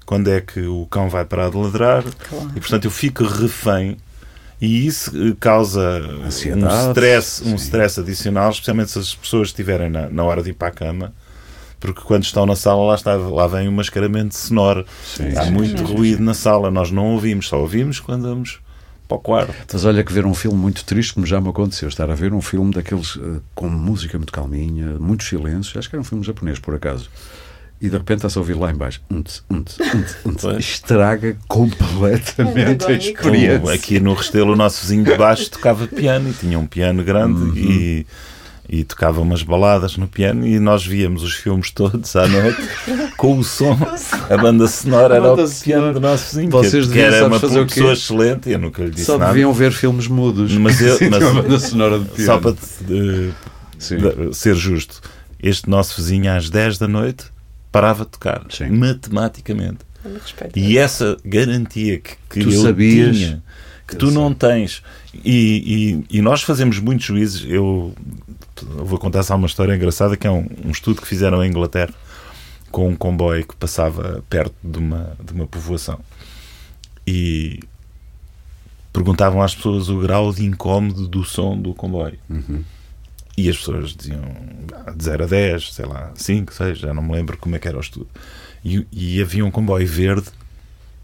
[0.07, 2.01] quando é que o cão vai parar de ladrar.
[2.01, 2.51] Claro.
[2.55, 3.97] e portanto eu fico refém.
[4.59, 9.87] E isso eh, causa Ansiedade, um stress, um stress adicional, especialmente se as pessoas estiverem
[9.87, 11.13] na, na hora de ir para a cama.
[11.79, 14.83] Porque quando estão na sala lá, está, lá vem um mascaramento sonoro.
[15.05, 18.59] Sim, Há sim, muito sim, ruído na sala, nós não ouvimos, só ouvimos quando vamos
[19.07, 19.53] para o quarto.
[19.71, 22.33] Mas olha que ver um filme muito triste, como já me aconteceu, estar a ver
[22.33, 26.23] um filme daqueles uh, com música muito calminha, muitos silêncios, acho que era um filme
[26.23, 27.09] japonês por acaso
[27.79, 29.77] e de repente está-se a ouvir lá embaixo untz, untz,
[30.25, 33.73] untz, estraga completamente a experiência.
[33.73, 37.39] Aqui no Restelo o nosso vizinho de baixo tocava piano e tinha um piano grande
[37.39, 37.55] uhum.
[37.55, 38.07] e,
[38.67, 42.57] e tocava umas baladas no piano e nós víamos os filmes todos à noite
[43.15, 43.77] com o som,
[44.27, 47.39] a banda sonora a era banda o piano do nosso vizinho Vocês que, era uma
[47.39, 49.33] fazer pessoa excelente eu nunca lhe disse Só nada.
[49.33, 50.51] deviam ver filmes mudos.
[50.57, 52.25] Mas, eu, mas a banda sonora de piano.
[52.25, 54.99] só para uh, ser justo
[55.39, 57.36] este nosso vizinho às 10 da noite
[57.81, 58.69] parava de tocar, Sim.
[58.69, 59.79] matematicamente.
[60.55, 63.43] E essa garantia que, que tu eu sabias, tinha,
[63.87, 64.81] que tu não tens,
[65.13, 67.45] e, e, e, nós fazemos muitos juízes.
[67.49, 67.93] Eu
[68.61, 71.93] vou contar só uma história engraçada que é um, um, estudo que fizeram em Inglaterra
[72.71, 75.99] com um comboio que passava perto de uma, de uma povoação
[77.05, 77.59] e
[78.91, 82.17] perguntavam às pessoas o grau de incómodo do som do comboio.
[82.29, 82.63] Uhum.
[83.37, 84.21] E as pessoas diziam
[84.95, 87.67] de 0 a 10, sei lá, 5, 6, já não me lembro como é que
[87.67, 88.07] era o estudo.
[88.65, 90.27] E, e havia um comboio verde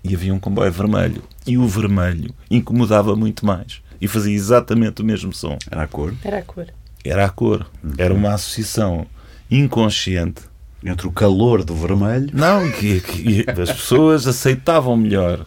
[0.03, 1.23] e havia um comboio vermelho.
[1.45, 3.81] E o vermelho incomodava muito mais.
[4.01, 5.57] E fazia exatamente o mesmo som.
[5.69, 6.13] Era a cor?
[6.23, 6.67] Era a cor.
[7.05, 7.67] Era a cor.
[7.83, 7.93] Uhum.
[7.97, 9.05] Era uma associação
[9.49, 10.41] inconsciente.
[10.83, 12.29] Entre o calor do vermelho.
[12.33, 15.45] Não, que, que as pessoas aceitavam melhor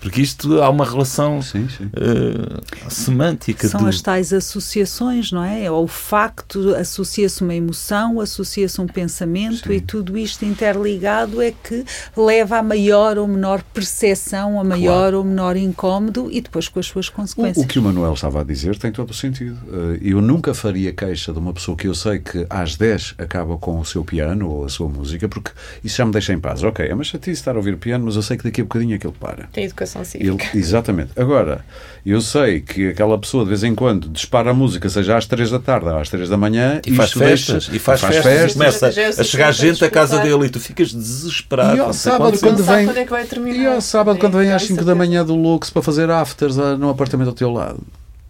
[0.00, 1.84] Porque isto há uma relação sim, sim.
[1.86, 3.68] Uh, semântica.
[3.68, 3.88] São de...
[3.88, 5.70] as tais associações, não é?
[5.70, 9.74] O facto associa-se uma emoção, associa-se um pensamento sim.
[9.74, 11.84] e tudo isto interligado é que
[12.16, 15.18] leva a maior ou menor percepção, a maior claro.
[15.18, 17.56] ou menor incómodo e depois com as suas consequências.
[17.56, 19.58] O, o, que o Manuel estava a dizer tem todo o sentido.
[19.72, 23.56] Eh, eu nunca faria queixa de uma pessoa que eu sei que às 10 acaba
[23.56, 25.50] com o seu piano ou a sua música, porque
[25.82, 26.62] isso já me deixa em paz.
[26.62, 28.94] Ok, é uma chatice estar a ouvir piano, mas eu sei que daqui a bocadinho
[28.94, 29.46] é que ele para.
[29.52, 30.48] Tem educação cívica.
[30.52, 31.10] Ele, exatamente.
[31.14, 31.64] Agora,
[32.04, 35.50] eu sei que aquela pessoa de vez em quando dispara a música, seja às 3
[35.50, 38.32] da tarde ou às 3 da manhã, e faz festas, deixa, e faz, faz festas,
[38.32, 41.76] festas, começa a, chegar gente à casa dele e tu ficas desesperado.
[41.76, 45.24] E ao sábado, quando vem, é e ao sábado, quando vem às 5 da manhã
[45.24, 47.80] do Lux para fazer afters no apartamento ao teu lado.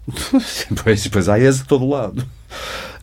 [0.69, 2.27] depois, depois há esse de todo lado.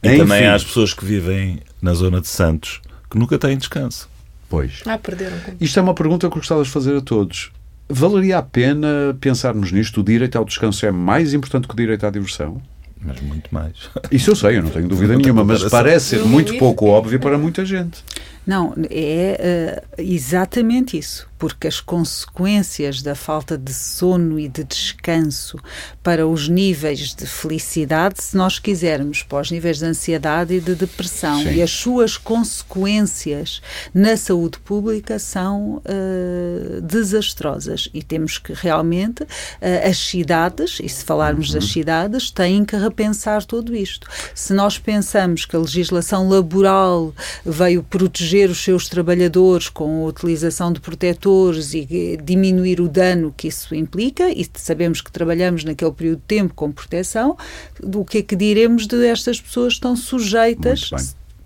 [0.04, 0.18] E Enfim.
[0.20, 4.10] também há as pessoas que vivem na zona de Santos que nunca têm descanso.
[4.50, 4.82] Pois.
[4.86, 5.38] Ah, perderam.
[5.60, 7.52] Isto é uma pergunta que gostava de fazer a todos.
[7.92, 10.02] Valeria a pena pensarmos nisto?
[10.02, 12.62] O direito ao descanso é mais importante que o direito à diversão?
[13.04, 13.74] Mas muito mais.
[14.12, 17.38] Isso eu sei, eu não tenho dúvida nenhuma, mas parece ser muito pouco óbvio para
[17.38, 18.04] muita gente.
[18.46, 25.58] Não, é uh, exatamente isso porque as consequências da falta de sono e de descanso
[26.04, 30.76] para os níveis de felicidade, se nós quisermos, para os níveis de ansiedade e de
[30.76, 31.54] depressão, Sim.
[31.54, 33.60] e as suas consequências
[33.92, 37.90] na saúde pública são uh, desastrosas.
[37.92, 41.56] E temos que realmente, uh, as cidades, e se falarmos uhum.
[41.56, 44.08] das cidades, têm que repensar tudo isto.
[44.36, 50.72] Se nós pensamos que a legislação laboral veio proteger os seus trabalhadores com a utilização
[50.72, 56.20] de protetores e diminuir o dano que isso implica, e sabemos que trabalhamos naquele período
[56.20, 57.38] de tempo com proteção,
[57.82, 60.92] do que é que diremos de estas pessoas que estão sujeitas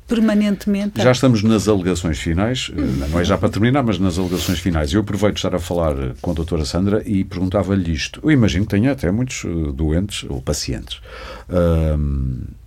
[0.08, 1.02] permanentemente.
[1.02, 4.94] Já estamos nas alegações finais, eh, não é já para terminar, mas nas alegações finais.
[4.94, 8.20] Eu aproveito de estar a falar com a doutora Sandra e perguntava-lhe isto.
[8.24, 11.02] Eu imagino que tenha até muitos eh, doentes ou pacientes,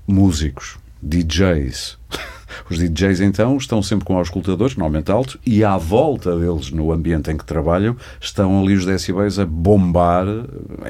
[0.07, 1.99] músicos, DJs.
[2.71, 7.31] Os DJs, então, estão sempre com auscultadores, normalmente altos, e à volta deles, no ambiente
[7.31, 10.27] em que trabalham, estão ali os decibéis a bombar,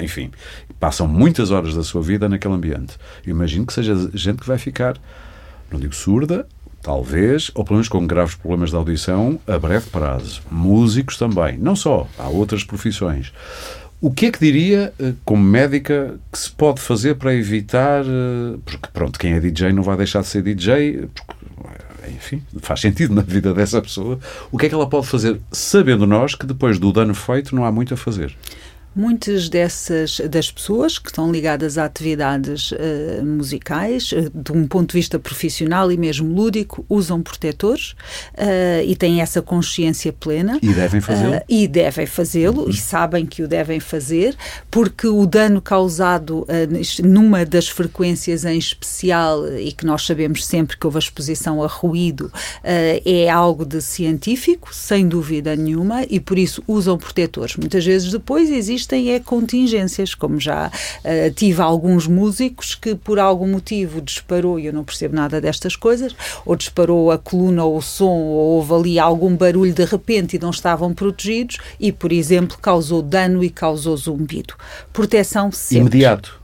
[0.01, 0.31] enfim,
[0.79, 2.97] passam muitas horas da sua vida naquele ambiente.
[3.25, 4.97] Imagino que seja gente que vai ficar,
[5.71, 6.47] não digo surda,
[6.81, 10.41] talvez, ou pelo menos com graves problemas de audição a breve prazo.
[10.49, 13.31] Músicos também, não só, há outras profissões.
[14.01, 18.05] O que é que diria, eh, como médica, que se pode fazer para evitar.
[18.05, 21.38] Eh, porque, pronto, quem é DJ não vai deixar de ser DJ, porque, eh,
[22.11, 24.19] enfim, faz sentido na vida dessa pessoa.
[24.51, 27.65] O que é que ela pode fazer, sabendo nós que depois do dano feito não
[27.65, 28.35] há muito a fazer?
[28.95, 34.89] Muitas dessas das pessoas que estão ligadas a atividades uh, musicais, uh, de um ponto
[34.89, 37.91] de vista profissional e mesmo lúdico, usam protetores
[38.33, 40.59] uh, e têm essa consciência plena.
[40.61, 41.41] E devem fazê-lo.
[41.47, 42.69] e devem fazê-lo uhum.
[42.69, 44.35] e sabem que o devem fazer,
[44.71, 46.45] porque o dano causado
[47.03, 51.67] numa das frequências em especial, e que nós sabemos sempre que houve a exposição a
[51.67, 52.31] ruído,
[52.63, 57.55] é algo de científico, sem dúvida nenhuma, e por isso usam protetores.
[57.55, 63.19] Muitas vezes depois existe existem é contingências, como já uh, tive alguns músicos que por
[63.19, 66.15] algum motivo disparou, e eu não percebo nada destas coisas,
[66.45, 70.39] ou disparou a coluna ou o som, ou houve ali algum barulho de repente e
[70.39, 74.53] não estavam protegidos, e, por exemplo, causou dano e causou zumbido.
[74.93, 75.97] Proteção sempre.
[75.97, 76.38] Imediato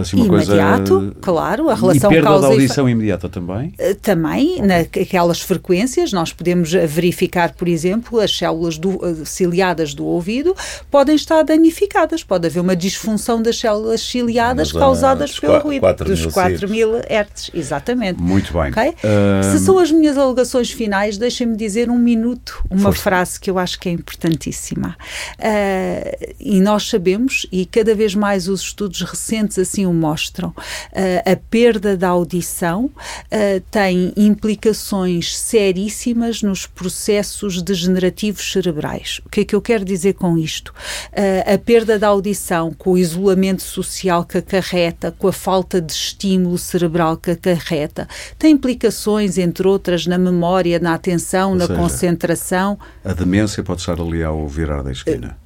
[0.00, 1.14] assim, uma imediato, coisa...
[1.20, 2.92] claro, a relação e perda causa da audição e...
[2.92, 3.72] imediata também?
[3.78, 10.04] Eh, também, naquelas frequências, nós podemos verificar, por exemplo, as células do, eh, ciliadas do
[10.04, 10.54] ouvido
[10.90, 16.26] podem estar danificadas, pode haver uma disfunção das células ciliadas causadas pelo ruído, 4 dos
[16.26, 18.20] 4 mil Hz, exatamente.
[18.20, 18.70] Muito bem.
[18.70, 18.94] Okay?
[19.42, 23.02] Se são as minhas alegações finais, deixem-me dizer um minuto, uma Força.
[23.02, 24.96] frase que eu acho que é importantíssima.
[25.38, 30.50] Uh, e nós sabemos, e cada vez mais os estudos recentes assim o mostram.
[30.50, 39.20] Uh, a perda da audição uh, tem implicações seríssimas nos processos degenerativos cerebrais.
[39.24, 40.68] O que é que eu quero dizer com isto?
[41.12, 45.92] Uh, a perda da audição, com o isolamento social que acarreta, com a falta de
[45.92, 48.08] estímulo cerebral que acarreta,
[48.38, 52.78] tem implicações, entre outras, na memória, na atenção, Ou na seja, concentração.
[53.04, 55.36] A demência pode estar ali ao virar da esquina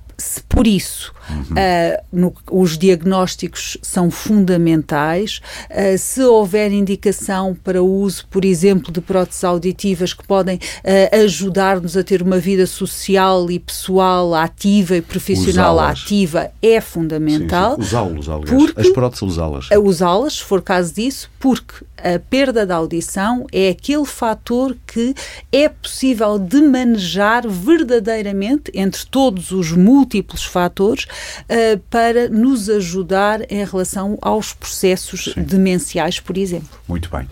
[0.48, 1.40] por isso, uhum.
[1.40, 5.40] uh, no, os diagnósticos são fundamentais.
[5.70, 11.24] Uh, se houver indicação para o uso, por exemplo, de próteses auditivas que podem uh,
[11.24, 17.78] ajudar-nos a ter uma vida social e pessoal ativa e profissional ativa, é fundamental.
[17.78, 18.28] Usá-los,
[18.76, 19.68] As próteses usá-las.
[19.82, 25.14] Usá-las, se for caso disso, porque a perda da audição é aquele fator que
[25.52, 33.50] é possível de manejar verdadeiramente entre todos os músicos múltiplos fatores uh, para nos ajudar
[33.50, 35.42] em relação aos processos Sim.
[35.42, 36.68] demenciais, por exemplo.
[36.86, 37.26] Muito bem.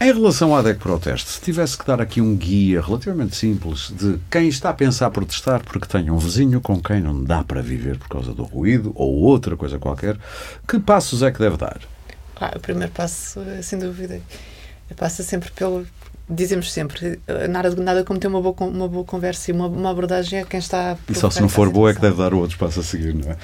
[0.00, 4.16] Em relação à DEC Proteste, se tivesse que dar aqui um guia relativamente simples de
[4.30, 7.98] quem está a pensar protestar porque tem um vizinho com quem não dá para viver
[7.98, 10.16] por causa do ruído ou outra coisa qualquer,
[10.68, 11.80] que passos é que deve dar?
[12.40, 14.20] Ah, o primeiro passo, sem dúvida,
[14.96, 15.84] passa sempre pelo,
[16.28, 17.18] dizemos sempre,
[17.48, 20.60] nada, nada como ter uma boa, uma boa conversa e uma, uma abordagem a quem
[20.60, 20.96] está.
[21.08, 23.14] E só se não for boa é que deve dar o outro espaço a seguir,
[23.14, 23.36] não é?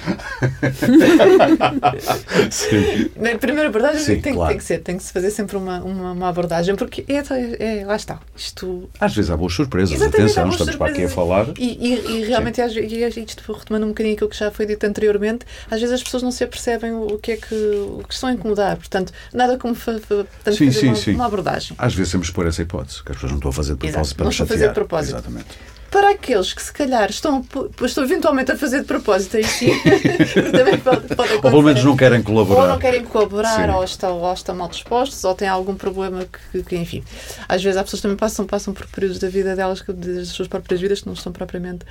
[2.51, 3.09] Sim.
[3.15, 4.49] Na primeira abordagem Sim, tem, claro.
[4.49, 7.79] tem, que ser, tem que se fazer sempre uma, uma, uma abordagem, porque é, é,
[7.79, 8.19] é, lá está.
[8.35, 8.87] Isto...
[8.99, 10.95] Às vezes há boas surpresas, Exatamente, atenção, boas estamos surpresas.
[10.95, 11.47] para aqui a falar.
[11.57, 14.85] E, e, e realmente, às, e isto retomando um bocadinho aquilo que já foi dito
[14.85, 18.29] anteriormente, às vezes as pessoas não se apercebem o que é que, o que estão
[18.29, 18.77] a incomodar.
[18.77, 21.75] Portanto, nada como fa, fa, sim, sim, uma, uma abordagem.
[21.79, 23.73] Às vezes temos que pôr essa hipótese hipótese, que as pessoas não estão a fazer
[23.73, 24.15] de propósito Exato.
[24.15, 24.31] para não.
[24.31, 25.13] Estão a fazer de propósito.
[25.15, 25.75] Exatamente.
[25.91, 27.45] Para aqueles que se calhar estão,
[27.81, 29.71] estão eventualmente a fazer de propósito, aí sim,
[30.51, 32.61] também pode, pode Ou pelo menos não querem colaborar.
[32.63, 36.63] Ou não querem colaborar, ou estão, ou estão mal dispostos, ou têm algum problema que,
[36.63, 37.01] que, enfim.
[37.47, 40.81] Às vezes as pessoas também passam, passam por períodos da vida delas, das suas próprias
[40.81, 41.85] vidas, que não estão propriamente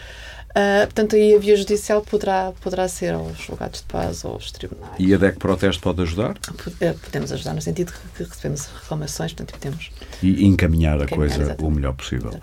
[0.54, 4.52] Uh, portanto, aí a via judicial poderá, poderá ser aos julgados de paz ou aos
[4.52, 4.94] tribunais.
[5.00, 6.36] E a DEC Proteste pode ajudar?
[6.80, 9.90] Eh, podemos ajudar no sentido que recebemos reclamações, portanto, podemos...
[10.22, 11.64] E encaminhar a coisa exatamente.
[11.64, 12.38] o melhor possível.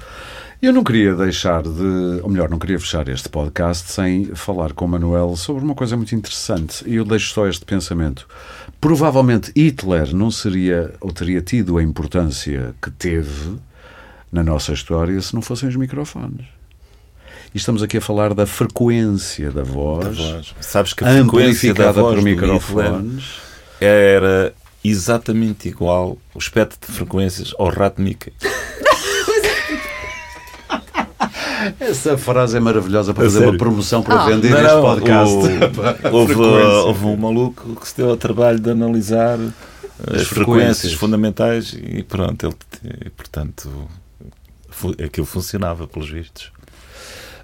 [0.61, 4.83] Eu não queria deixar de, ou melhor, não queria fechar este podcast sem falar com
[4.83, 6.83] o Manuel sobre uma coisa muito interessante.
[6.85, 8.27] E eu deixo só este pensamento.
[8.81, 13.55] Provavelmente Hitler não seria, ou teria tido a importância que teve
[14.29, 16.45] na nossa história se não fossem os microfones.
[17.53, 20.17] E estamos aqui a falar da frequência da voz.
[20.17, 20.55] Da voz.
[20.61, 23.25] Sabes que a frequência da voz por microfones
[23.79, 28.31] era exatamente igual o espectro de frequências ao rato Mickey.
[31.79, 35.35] Essa frase é maravilhosa para fazer uma promoção para ah, vender não, este podcast.
[36.07, 40.29] O, houve, houve, um maluco que se deu ao trabalho de analisar as, as frequências.
[40.29, 40.93] frequências.
[40.93, 42.55] fundamentais e pronto, ele,
[43.11, 43.69] portanto,
[45.03, 46.51] aquilo funcionava pelos vistos.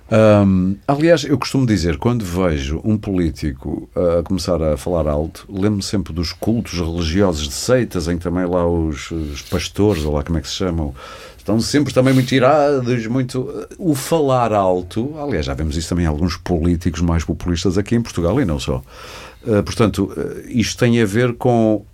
[0.10, 5.84] Um, aliás, eu costumo dizer, quando vejo um político a começar a falar alto, lembro-me
[5.84, 10.24] sempre dos cultos religiosos de seitas, em que também lá os, os, pastores, ou lá
[10.24, 10.96] como é que se chamam,
[11.38, 13.68] estão sempre também muito irados, muito...
[13.78, 18.02] O falar alto, aliás, já vemos isso também em alguns políticos mais populistas aqui em
[18.02, 18.82] Portugal e não só.
[19.44, 21.86] Uh, portanto, uh, isto tem a ver com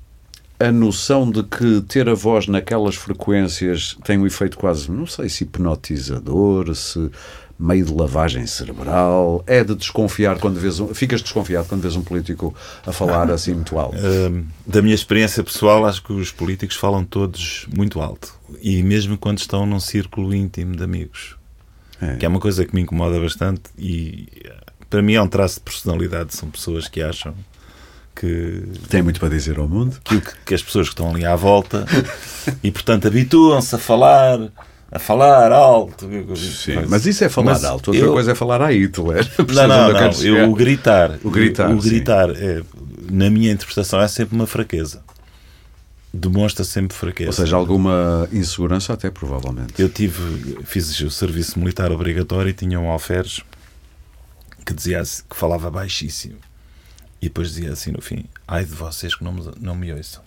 [0.59, 5.27] a noção de que ter a voz naquelas frequências tem um efeito quase, não sei
[5.27, 7.11] se hipnotizador, se
[7.63, 9.43] meio de lavagem cerebral?
[9.47, 12.53] É de desconfiar quando vês um, ficas desconfiado quando vês um político
[12.85, 13.97] a falar assim muito alto?
[13.97, 19.17] Uh, da minha experiência pessoal, acho que os políticos falam todos muito alto e mesmo
[19.17, 21.35] quando estão num círculo íntimo de amigos,
[22.01, 22.17] é.
[22.17, 24.27] que é uma coisa que me incomoda bastante e
[24.89, 26.35] para mim é um traço de personalidade.
[26.35, 27.33] São pessoas que acham
[28.15, 31.35] que tem muito para dizer ao mundo, que, que as pessoas que estão ali à
[31.35, 31.85] volta
[32.61, 34.39] e portanto habituam-se a falar
[34.93, 36.07] a falar alto.
[36.35, 38.13] Sim, mas isso é falar mas alto, outra eu...
[38.13, 39.27] coisa é falar a Hitler.
[39.51, 40.23] Não, não, não.
[40.23, 41.19] Eu, o gritar.
[41.23, 42.61] O gritar, o, o gritar é,
[43.09, 45.03] na minha interpretação, é sempre uma fraqueza.
[46.13, 47.29] Demonstra sempre fraqueza.
[47.29, 49.73] Ou seja, alguma insegurança, até provavelmente.
[49.79, 53.41] Eu tive, fiz o serviço militar obrigatório e tinha um alferes
[54.63, 56.37] que dizia que falava baixíssimo.
[57.19, 60.21] E depois dizia assim no fim: ai de vocês que não me, não me ouçam.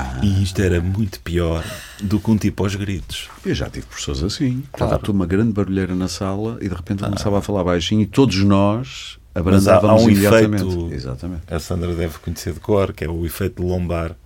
[0.00, 0.20] Ah.
[0.22, 1.64] E isto era muito pior
[2.02, 3.28] do que um tipo aos gritos.
[3.44, 4.62] Eu já tive pessoas assim.
[4.72, 4.92] Claro.
[4.92, 7.08] Estava toda uma grande barulheira na sala e de repente ah.
[7.08, 11.42] começava a falar baixinho e todos nós abrandávamos há, há um efeito, Exatamente.
[11.50, 14.16] A Sandra deve conhecer de cor, que é o efeito lombar.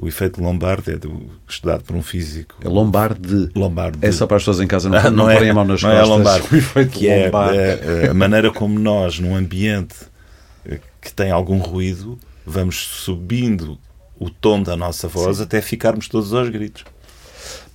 [0.00, 2.54] O efeito Lombard é do, estudado por um físico.
[2.64, 3.50] É Lombard de.
[3.58, 4.06] Lombard de...
[4.06, 5.82] É só para as pessoas em casa não, ah, não, não é, a mão nas
[5.82, 6.08] não costas.
[6.08, 6.46] É Lombard.
[6.54, 9.96] O efeito que é, é, é, a maneira como nós, num ambiente
[11.00, 12.16] que tem algum ruído,
[12.46, 13.76] vamos subindo
[14.18, 15.44] o tom da nossa voz Sim.
[15.44, 16.84] até ficarmos todos aos gritos.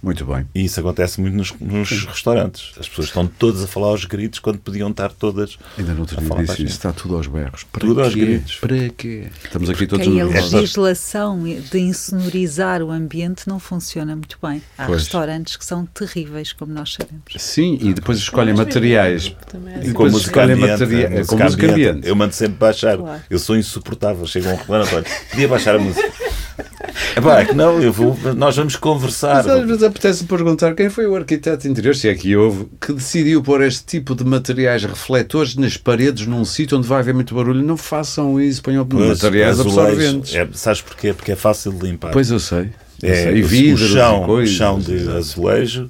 [0.04, 0.46] Muito bem.
[0.54, 2.74] E isso acontece muito nos, nos restaurantes.
[2.78, 5.58] As pessoas estão todas a falar aos gritos quando podiam estar todas.
[5.78, 7.64] Ainda não teria disse isso, está tudo aos berros.
[7.64, 8.02] Para tudo quê?
[8.02, 8.56] aos gritos.
[8.58, 9.30] Para quê?
[9.46, 14.62] Estamos aqui todos Porque a legislação de insonorizar o ambiente não funciona muito bem.
[14.78, 15.04] Há pois.
[15.04, 17.24] restaurantes que são terríveis, como nós sabemos.
[17.38, 19.34] Sim, e depois escolhem materiais.
[19.82, 21.28] É e como escolhem materiais.
[21.28, 22.06] Com música ambiente.
[22.06, 22.98] Eu mando sempre baixar.
[22.98, 23.22] Claro.
[23.30, 24.28] Eu sou insuportável.
[24.28, 25.06] Chega um reclamatório.
[25.30, 26.33] Podia baixar a música.
[27.16, 29.44] É pá, que não, eu vou, nós vamos conversar.
[29.44, 33.42] Mas, mas apetece perguntar quem foi o arquiteto interior, se é que houve, que decidiu
[33.42, 37.64] pôr este tipo de materiais refletores nas paredes num sítio onde vai haver muito barulho.
[37.64, 40.36] Não façam isso, ponham pois, materiais absorventes.
[40.36, 41.14] É, sabes porquê?
[41.14, 42.12] Porque é fácil de limpar.
[42.12, 42.70] Pois eu sei.
[43.02, 43.38] é, sei.
[43.38, 45.90] E vidros, o chão, chão de azulejo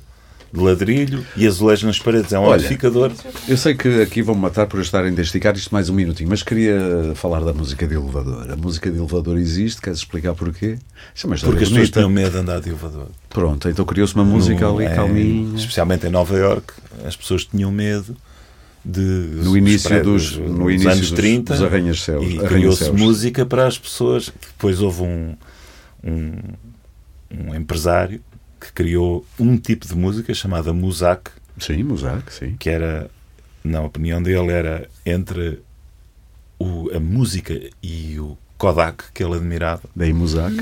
[0.53, 2.31] de ladrilho e azulejo nas paredes.
[2.31, 3.11] É um Olha, amplificador.
[3.47, 6.43] Eu sei que aqui vão matar por estar a investigar isto mais um minutinho, mas
[6.43, 6.77] queria
[7.15, 8.51] falar da música de elevador.
[8.51, 10.77] A música de elevador existe, queres explicar porquê?
[10.77, 13.07] É Porque as pessoas têm medo de andar de elevador.
[13.29, 15.57] Pronto, então criou-se uma música no, ali é, calminha.
[15.57, 16.71] Especialmente em Nova York,
[17.03, 18.15] as pessoas tinham medo
[18.85, 22.25] de no início prédios, dos, no início anos 30 dos arranhas-céus.
[22.29, 24.31] E criou-se música para as pessoas.
[24.55, 25.35] Depois houve um,
[26.03, 26.33] um,
[27.31, 28.21] um empresário
[28.63, 31.31] que criou um tipo de música chamada Musak.
[31.59, 32.55] Sim, Musak, sim.
[32.57, 33.09] Que era,
[33.63, 35.59] na opinião dele, era entre
[36.57, 39.81] o, a música e o Kodak, que ele admirava.
[39.93, 40.55] Daí Musak.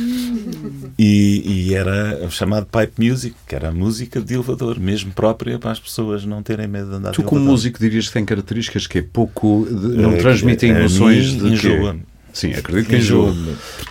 [0.97, 5.71] E, e, era chamado pipe music, que era a música de elevador, mesmo própria para
[5.71, 8.99] as pessoas não terem medo de andar Tu, como músico, dirias que tem características que
[8.99, 9.67] é pouco.
[9.69, 11.47] De, não é, transmite emoções de.
[11.47, 11.97] Enjoa.
[12.33, 13.35] Sim, acredito que enjoa.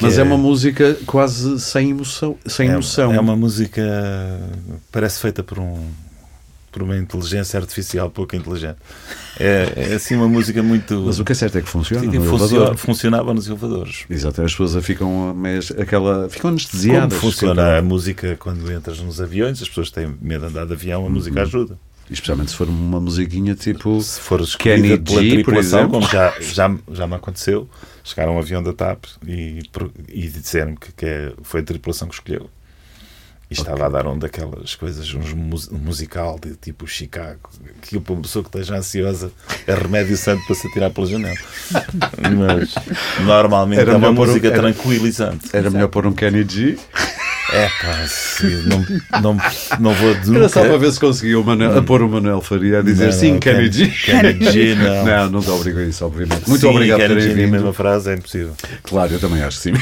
[0.00, 2.36] Mas é, é uma música quase sem emoção.
[2.46, 3.12] Sem é, emoção.
[3.12, 3.82] é uma música.
[4.90, 5.88] Parece feita por um
[6.70, 8.78] por uma inteligência artificial pouco inteligente.
[9.38, 11.02] É, é assim uma música muito.
[11.06, 12.02] Mas o que é certo é que funciona.
[12.02, 14.04] Sim, no funciona, funcionava nos elevadores.
[14.08, 17.18] Exato, as pessoas ficam, mas aquela, ficam anestesiadas.
[17.18, 19.60] Como funciona a música quando entras nos aviões?
[19.60, 21.10] As pessoas têm medo de andar de avião, a uhum.
[21.10, 21.76] música ajuda.
[22.10, 24.00] Especialmente se for uma musiquinha tipo.
[24.00, 27.68] Se for Kenny G, tripulação, como já, já, já me aconteceu,
[28.02, 29.62] chegaram um avião da TAP e,
[30.08, 32.50] e disseram que, que é, foi a tripulação que escolheu.
[33.50, 33.86] E estava okay.
[33.86, 37.50] a dar um daquelas coisas, um musical de tipo Chicago,
[37.82, 39.32] que uma pessoa que esteja ansiosa
[39.66, 41.36] é remédio santo para se atirar pela janela.
[42.46, 42.74] Mas
[43.24, 45.48] normalmente era é uma música um, era, tranquilizante.
[45.52, 46.78] Era melhor pôr um Kenny G.
[47.52, 48.06] É pá,
[48.66, 49.38] não, não,
[49.80, 50.38] não vou nunca.
[50.38, 53.06] Era só para ver se conseguia o Manuel, a pôr o Manuel Faria a dizer
[53.06, 53.88] não, sim, não, Kenny G.
[53.88, 55.04] Kenny G, não.
[55.04, 56.48] Não, não te obrigo a isso, obviamente.
[56.48, 57.44] Muito sim, obrigado por terem vindo.
[57.44, 58.52] a mesma frase é impossível.
[58.84, 59.72] Claro, eu também acho que sim.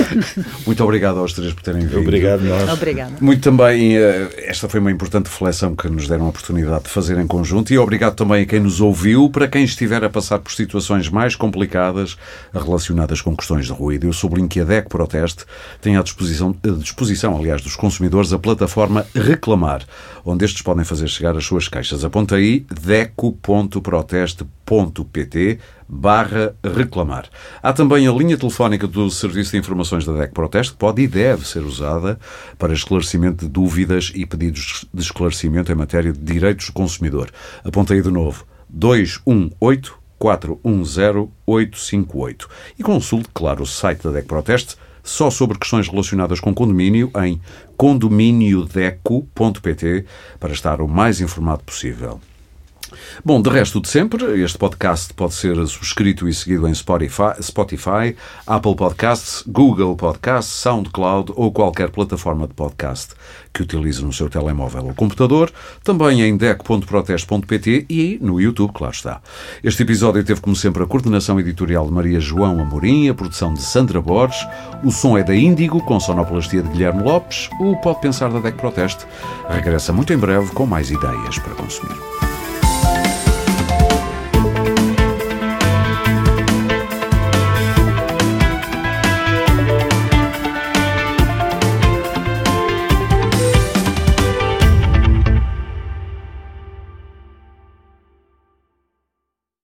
[0.66, 2.00] Muito obrigado aos três por terem vindo.
[2.00, 2.70] Obrigado, nós.
[2.70, 3.20] Obrigado.
[3.20, 7.18] Muito também, eh, esta foi uma importante reflexão que nos deram a oportunidade de fazer
[7.18, 10.52] em conjunto e obrigado também a quem nos ouviu, para quem estiver a passar por
[10.52, 12.16] situações mais complicadas
[12.54, 14.06] relacionadas com questões de ruído.
[14.06, 15.44] Eu sublinho que a DEC Proteste
[15.80, 17.01] tem à disposição, à disposição
[17.36, 19.84] aliás, dos consumidores a plataforma Reclamar,
[20.24, 22.04] onde estes podem fazer chegar as suas queixas.
[22.04, 27.26] Aponta aí deco.proteste.pt barra reclamar.
[27.62, 31.06] Há também a linha telefónica do Serviço de Informações da DEC Proteste, que pode e
[31.06, 32.18] deve ser usada
[32.58, 37.30] para esclarecimento de dúvidas e pedidos de esclarecimento em matéria de direitos do consumidor.
[37.62, 42.48] Aponta aí de novo 218 410 858
[42.78, 47.40] e consulte, claro, o site da DEC Proteste só sobre questões relacionadas com condomínio em
[47.76, 50.06] condominiodeco.pt
[50.38, 52.20] para estar o mais informado possível.
[53.24, 58.16] Bom, de resto de sempre, este podcast pode ser subscrito e seguido em Spotify, Spotify,
[58.46, 63.14] Apple Podcasts, Google Podcasts, SoundCloud ou qualquer plataforma de podcast
[63.52, 65.52] que utilize no seu telemóvel ou computador,
[65.84, 69.20] também em dec.proteste.pt e no YouTube, claro está.
[69.62, 73.62] Este episódio teve, como sempre, a coordenação editorial de Maria João Amorim, a produção de
[73.62, 74.46] Sandra Borges,
[74.82, 78.56] o som é da Índigo, com sonoplastia de Guilherme Lopes, o Pode Pensar da DEC
[78.56, 79.06] Proteste
[79.48, 82.31] regressa muito em breve com mais ideias para consumir.